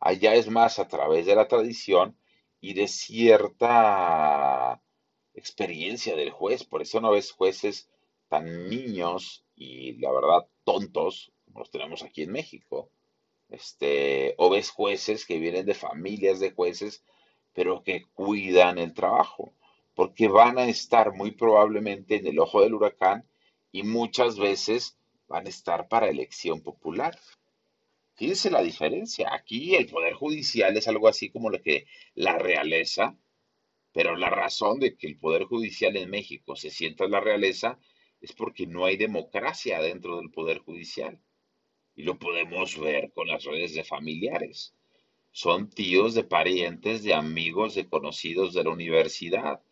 Allá 0.00 0.34
es 0.34 0.48
más 0.48 0.78
a 0.78 0.88
través 0.88 1.26
de 1.26 1.34
la 1.34 1.46
tradición 1.46 2.16
y 2.60 2.74
de 2.74 2.88
cierta 2.88 4.82
experiencia 5.34 6.16
del 6.16 6.30
juez. 6.30 6.64
Por 6.64 6.82
eso 6.82 7.00
no 7.00 7.12
ves 7.12 7.32
jueces 7.32 7.90
tan 8.28 8.68
niños 8.68 9.44
y 9.54 9.92
la 9.98 10.10
verdad 10.12 10.48
tontos 10.64 11.32
como 11.44 11.60
los 11.60 11.70
tenemos 11.70 12.02
aquí 12.02 12.22
en 12.22 12.32
México. 12.32 12.90
Este, 13.48 14.34
o 14.38 14.48
ves 14.50 14.70
jueces 14.70 15.26
que 15.26 15.38
vienen 15.38 15.66
de 15.66 15.74
familias 15.74 16.38
de 16.38 16.52
jueces, 16.52 17.02
pero 17.52 17.82
que 17.82 18.04
cuidan 18.14 18.78
el 18.78 18.94
trabajo, 18.94 19.52
porque 19.94 20.28
van 20.28 20.58
a 20.58 20.68
estar 20.68 21.12
muy 21.12 21.32
probablemente 21.32 22.16
en 22.16 22.26
el 22.28 22.38
ojo 22.38 22.62
del 22.62 22.74
huracán 22.74 23.28
y 23.72 23.82
muchas 23.82 24.38
veces 24.38 24.96
van 25.26 25.46
a 25.46 25.50
estar 25.50 25.88
para 25.88 26.08
elección 26.08 26.62
popular. 26.62 27.18
Fíjense 28.20 28.50
la 28.50 28.62
diferencia. 28.62 29.32
Aquí 29.32 29.74
el 29.76 29.86
Poder 29.86 30.12
Judicial 30.12 30.76
es 30.76 30.86
algo 30.88 31.08
así 31.08 31.30
como 31.30 31.48
lo 31.48 31.62
que 31.62 31.86
la 32.14 32.36
realeza, 32.38 33.16
pero 33.94 34.14
la 34.14 34.28
razón 34.28 34.78
de 34.78 34.94
que 34.94 35.06
el 35.06 35.18
Poder 35.18 35.44
Judicial 35.44 35.96
en 35.96 36.10
México 36.10 36.54
se 36.54 36.68
sienta 36.68 37.06
en 37.06 37.12
la 37.12 37.20
realeza 37.20 37.78
es 38.20 38.34
porque 38.34 38.66
no 38.66 38.84
hay 38.84 38.98
democracia 38.98 39.80
dentro 39.80 40.18
del 40.18 40.30
Poder 40.30 40.58
Judicial. 40.58 41.18
Y 41.94 42.02
lo 42.02 42.18
podemos 42.18 42.78
ver 42.78 43.10
con 43.14 43.26
las 43.26 43.44
redes 43.44 43.72
de 43.72 43.84
familiares. 43.84 44.74
Son 45.32 45.70
tíos 45.70 46.12
de 46.12 46.24
parientes, 46.24 47.02
de 47.02 47.14
amigos, 47.14 47.74
de 47.74 47.88
conocidos 47.88 48.52
de 48.52 48.64
la 48.64 48.70
universidad. 48.70 49.62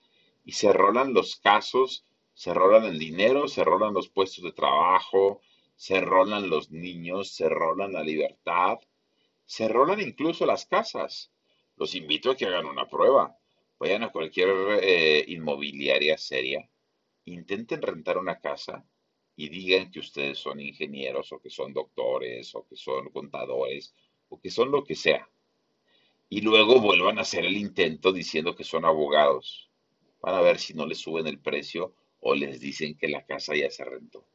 Y 0.46 0.52
se 0.52 0.72
rolan 0.72 1.12
los 1.12 1.37
casos, 1.37 2.06
se 2.32 2.54
rolan 2.54 2.84
el 2.84 2.98
dinero, 2.98 3.46
se 3.46 3.62
rolan 3.62 3.92
los 3.92 4.08
puestos 4.08 4.42
de 4.42 4.52
trabajo, 4.52 5.42
se 5.79 6.01
rolan 6.01 6.51
los 6.51 6.73
niños, 6.73 7.31
se 7.31 7.49
rolan 7.49 7.93
la 7.93 8.03
libertad, 8.03 8.79
se 9.47 9.69
rolan 9.69 10.01
incluso 10.01 10.45
las 10.45 10.67
casas. 10.67 11.31
Los 11.77 11.95
invito 11.95 12.33
a 12.33 12.37
que 12.37 12.47
hagan 12.47 12.67
una 12.67 12.88
prueba. 12.88 13.38
Vayan 13.79 14.03
a 14.03 14.11
cualquier 14.11 14.49
eh, 14.83 15.25
inmobiliaria 15.29 16.19
seria, 16.19 16.69
intenten 17.27 17.81
rentar 17.81 18.19
una 18.19 18.41
casa 18.41 18.85
y 19.37 19.49
digan 19.51 19.93
que 19.93 20.01
ustedes 20.01 20.41
son 20.41 20.59
ingenieros 20.59 21.31
o 21.31 21.41
que 21.41 21.49
son 21.49 21.73
doctores 21.73 22.57
o 22.57 22.67
que 22.67 22.75
son 22.75 23.11
contadores 23.11 23.95
o 24.31 24.41
que 24.41 24.51
son 24.51 24.73
lo 24.73 24.83
que 24.83 24.97
sea. 24.97 25.31
Y 26.29 26.41
luego 26.41 26.81
vuelvan 26.81 27.19
a 27.19 27.23
hacer 27.23 27.45
el 27.45 27.57
intento 27.57 28.12
diciendo 28.12 28.57
que 28.57 28.64
son 28.64 28.85
abogados. 28.85 29.71
Van 30.21 30.35
a 30.35 30.41
ver 30.41 30.59
si 30.59 30.75
no 30.75 30.87
les 30.87 30.99
suben 30.99 31.29
el 31.29 31.38
precio 31.38 31.95
o 32.19 32.35
les 32.35 32.59
dicen 32.59 32.97
que 32.99 33.07
la 33.07 33.25
casa 33.25 33.55
ya 33.55 33.71
se 33.71 33.85
rentó. 33.85 34.27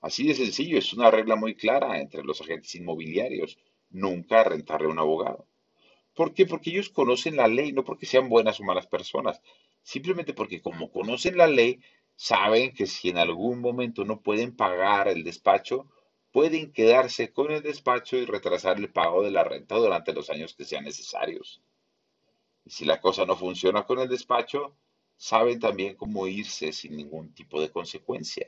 Así 0.00 0.26
de 0.26 0.34
sencillo, 0.34 0.78
es 0.78 0.92
una 0.92 1.10
regla 1.10 1.36
muy 1.36 1.54
clara 1.54 2.00
entre 2.00 2.22
los 2.22 2.40
agentes 2.40 2.74
inmobiliarios. 2.74 3.58
Nunca 3.90 4.44
rentarle 4.44 4.86
a 4.86 4.90
un 4.90 4.98
abogado. 4.98 5.46
¿Por 6.14 6.34
qué? 6.34 6.46
Porque 6.46 6.70
ellos 6.70 6.90
conocen 6.90 7.36
la 7.36 7.48
ley, 7.48 7.72
no 7.72 7.84
porque 7.84 8.06
sean 8.06 8.28
buenas 8.28 8.60
o 8.60 8.64
malas 8.64 8.86
personas. 8.86 9.40
Simplemente 9.82 10.34
porque 10.34 10.60
como 10.62 10.90
conocen 10.90 11.36
la 11.36 11.46
ley, 11.46 11.80
saben 12.16 12.72
que 12.74 12.86
si 12.86 13.08
en 13.08 13.18
algún 13.18 13.60
momento 13.60 14.04
no 14.04 14.20
pueden 14.20 14.56
pagar 14.56 15.08
el 15.08 15.24
despacho, 15.24 15.90
pueden 16.32 16.72
quedarse 16.72 17.32
con 17.32 17.50
el 17.50 17.62
despacho 17.62 18.16
y 18.16 18.24
retrasar 18.24 18.78
el 18.78 18.90
pago 18.90 19.22
de 19.22 19.30
la 19.30 19.44
renta 19.44 19.76
durante 19.76 20.12
los 20.12 20.30
años 20.30 20.54
que 20.54 20.64
sean 20.64 20.84
necesarios. 20.84 21.60
Y 22.64 22.70
si 22.70 22.84
la 22.84 23.00
cosa 23.00 23.24
no 23.26 23.36
funciona 23.36 23.84
con 23.84 23.98
el 24.00 24.08
despacho, 24.08 24.76
saben 25.16 25.58
también 25.60 25.96
cómo 25.96 26.26
irse 26.26 26.72
sin 26.72 26.96
ningún 26.96 27.34
tipo 27.34 27.60
de 27.60 27.70
consecuencia. 27.70 28.46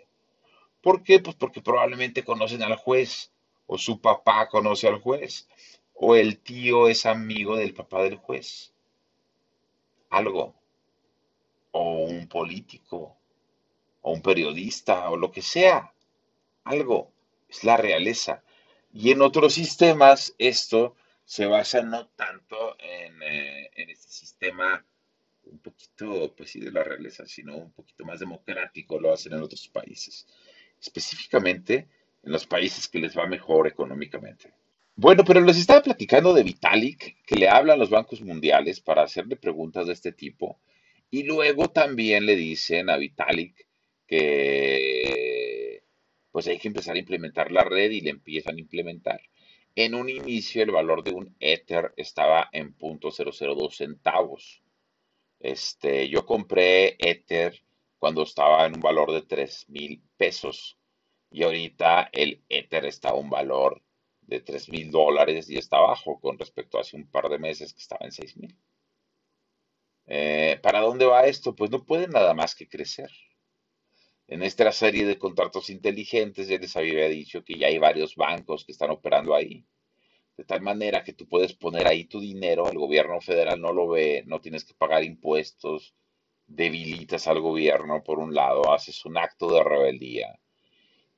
¿Por 0.83 1.05
qué? 1.05 1.21
Pues 1.21 1.37
porque 1.37 1.63
probablemente 1.63 2.25
conocen 2.25 2.63
al 2.63 2.77
juez, 2.77 3.31
o 3.67 3.79
su 3.79 4.01
papá 4.01 4.49
conoce 4.49 4.89
al 4.89 5.01
juez, 5.01 5.49
o 5.95 6.17
el 6.17 6.39
tío 6.41 6.89
es 6.89 7.07
amigo 7.07 7.57
del 7.57 7.73
papá 7.73 8.03
del 8.03 8.17
juez. 8.17 8.73
Algo. 10.11 10.55
O 11.71 12.05
un 12.05 12.27
político, 12.29 13.17
o 14.03 14.13
un 14.13 14.23
periodista, 14.23 15.09
o 15.11 15.17
lo 15.17 15.31
que 15.31 15.41
sea. 15.43 15.95
Algo. 16.65 17.13
Es 17.49 17.63
la 17.65 17.77
realeza. 17.77 18.43
Y 18.93 19.13
en 19.13 19.23
otros 19.23 19.55
sistemas 19.55 20.35
esto 20.39 20.97
se 21.25 21.47
basa 21.47 21.83
no 21.83 22.09
tanto 22.09 22.77
en, 22.81 23.23
eh, 23.23 23.71
este 23.77 24.09
sistema 24.09 24.85
un 25.45 25.59
poquito, 25.61 26.35
pues 26.37 26.51
sí, 26.51 26.61
de 26.61 26.73
la 26.73 26.83
realeza, 26.83 27.27
sino 27.27 27.57
un 27.57 27.73
poquito 27.73 28.05
más 28.05 28.21
democrático, 28.21 29.01
lo 29.01 29.13
hacen 29.13 29.33
en 29.35 29.43
otros 29.43 29.69
países 29.69 30.27
específicamente 30.83 31.89
en 32.23 32.33
los 32.33 32.47
países 32.47 32.89
que 32.89 32.99
les 32.99 33.17
va 33.17 33.27
mejor 33.27 33.67
económicamente. 33.67 34.53
Bueno, 34.95 35.25
pero 35.25 35.41
les 35.41 35.57
estaba 35.57 35.83
platicando 35.83 36.35
de 36.35 36.43
Vitalik, 36.43 37.25
que 37.25 37.37
le 37.37 37.49
hablan 37.49 37.79
los 37.79 37.89
bancos 37.89 38.21
mundiales 38.21 38.81
para 38.81 39.03
hacerle 39.03 39.37
preguntas 39.37 39.87
de 39.87 39.95
este 39.95 40.13
tipo, 40.13 40.61
y 41.11 41.23
luego 41.23 41.71
también 41.71 42.27
le 42.27 42.37
dicen 42.37 42.91
a 42.91 42.97
Vitalik 42.97 43.67
que 44.07 45.83
pues 46.31 46.47
hay 46.47 46.59
que 46.59 46.69
empezar 46.69 46.97
a 46.97 46.99
implementar 46.99 47.53
la 47.53 47.65
red 47.65 47.91
y 47.91 48.01
le 48.01 48.11
empiezan 48.11 48.57
a 48.57 48.61
implementar. 48.61 49.21
En 49.75 49.95
un 49.95 50.09
inicio 50.09 50.63
el 50.63 50.71
valor 50.71 51.03
de 51.03 51.13
un 51.13 51.35
Ether 51.41 51.93
estaba 51.97 52.49
en 52.53 52.77
.002 52.77 53.73
centavos. 53.73 54.63
Este, 55.41 56.09
yo 56.09 56.25
compré 56.27 56.97
Ether 56.99 57.63
cuando 58.03 58.25
estaba 58.25 58.67
en 58.67 58.75
un 58.75 58.81
valor 58.81 59.13
de 59.13 59.23
3 59.23 59.69
mil 59.69 60.03
pesos. 60.17 60.77
Y 61.31 61.45
ahorita 61.45 62.11
el 62.11 62.43
Ether 62.49 62.85
está 62.87 63.11
a 63.11 63.15
un 63.15 63.31
valor 63.31 63.81
de 64.23 64.41
3 64.41 64.71
mil 64.71 64.91
dólares 64.91 65.49
y 65.49 65.57
está 65.57 65.79
bajo 65.79 66.19
con 66.19 66.37
respecto 66.37 66.77
a 66.77 66.81
hace 66.81 66.97
un 66.97 67.09
par 67.09 67.29
de 67.29 67.39
meses 67.39 67.73
que 67.73 67.79
estaba 67.79 68.05
en 68.05 68.11
6 68.11 68.37
mil. 68.39 68.59
Eh, 70.07 70.59
¿Para 70.61 70.81
dónde 70.81 71.07
va 71.07 71.27
esto? 71.27 71.55
Pues 71.55 71.71
no 71.71 71.87
puede 71.87 72.09
nada 72.09 72.35
más 72.35 72.57
que 72.57 72.69
crecer. 72.69 73.09
En 74.27 74.43
esta 74.43 74.73
serie 74.73 75.07
de 75.07 75.17
contratos 75.17 75.71
inteligentes 75.71 76.49
ya 76.49 76.59
les 76.59 76.77
había 76.77 77.09
dicho 77.09 77.45
que 77.45 77.55
ya 77.55 77.69
hay 77.69 77.79
varios 77.79 78.17
bancos 78.17 78.65
que 78.65 78.73
están 78.73 78.91
operando 78.91 79.33
ahí. 79.33 79.65
De 80.37 80.43
tal 80.43 80.61
manera 80.61 81.05
que 81.05 81.13
tú 81.13 81.29
puedes 81.29 81.55
poner 81.55 81.87
ahí 81.87 82.07
tu 82.07 82.19
dinero, 82.19 82.69
el 82.69 82.79
gobierno 82.79 83.21
federal 83.21 83.61
no 83.61 83.73
lo 83.73 83.87
ve, 83.87 84.25
no 84.27 84.41
tienes 84.41 84.65
que 84.65 84.75
pagar 84.75 85.05
impuestos, 85.05 85.95
debilitas 86.55 87.27
al 87.29 87.41
gobierno, 87.41 88.03
por 88.05 88.19
un 88.19 88.35
lado, 88.35 88.73
haces 88.73 89.05
un 89.05 89.17
acto 89.17 89.53
de 89.53 89.65
rebeldía. 89.65 90.39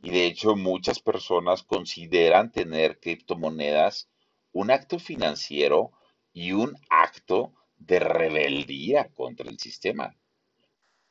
Y 0.03 0.11
de 0.11 0.27
hecho 0.27 0.55
muchas 0.55 1.01
personas 1.01 1.63
consideran 1.63 2.53
tener 2.53 3.01
criptomonedas 3.01 4.09
un 4.53 4.71
acto 4.71 4.99
financiero 4.99 5.93
y 6.33 6.53
un 6.53 6.77
acto 6.89 7.53
de 7.77 7.99
rebeldía 7.99 9.09
contra 9.15 9.51
el 9.51 9.59
sistema. 9.59 10.17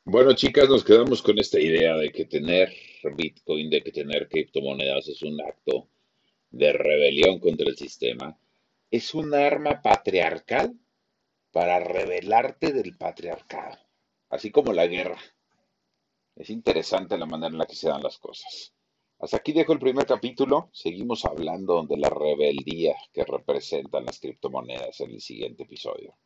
Bueno, 0.04 0.34
chicas, 0.34 0.68
nos 0.68 0.84
quedamos 0.84 1.22
con 1.22 1.38
esta 1.38 1.60
idea 1.60 1.94
de 1.96 2.10
que 2.12 2.24
tener 2.24 2.72
Bitcoin, 3.16 3.70
de 3.70 3.82
que 3.82 3.90
tener 3.90 4.28
criptomonedas 4.28 5.08
es 5.08 5.22
un 5.22 5.40
acto 5.40 5.88
de 6.50 6.72
rebelión 6.72 7.40
contra 7.40 7.68
el 7.68 7.76
sistema. 7.76 8.38
Es 8.90 9.14
un 9.14 9.34
arma 9.34 9.82
patriarcal 9.82 10.74
para 11.50 11.80
rebelarte 11.80 12.72
del 12.72 12.96
patriarcado 12.96 13.83
así 14.34 14.50
como 14.50 14.72
la 14.72 14.86
guerra. 14.86 15.18
Es 16.34 16.50
interesante 16.50 17.16
la 17.16 17.24
manera 17.24 17.52
en 17.52 17.58
la 17.58 17.66
que 17.66 17.76
se 17.76 17.88
dan 17.88 18.02
las 18.02 18.18
cosas. 18.18 18.74
Hasta 19.20 19.36
aquí 19.36 19.52
dejo 19.52 19.72
el 19.72 19.78
primer 19.78 20.06
capítulo. 20.06 20.70
Seguimos 20.72 21.24
hablando 21.24 21.84
de 21.84 21.96
la 21.96 22.10
rebeldía 22.10 22.96
que 23.12 23.24
representan 23.24 24.04
las 24.04 24.18
criptomonedas 24.18 25.00
en 25.00 25.12
el 25.12 25.20
siguiente 25.20 25.62
episodio. 25.62 26.16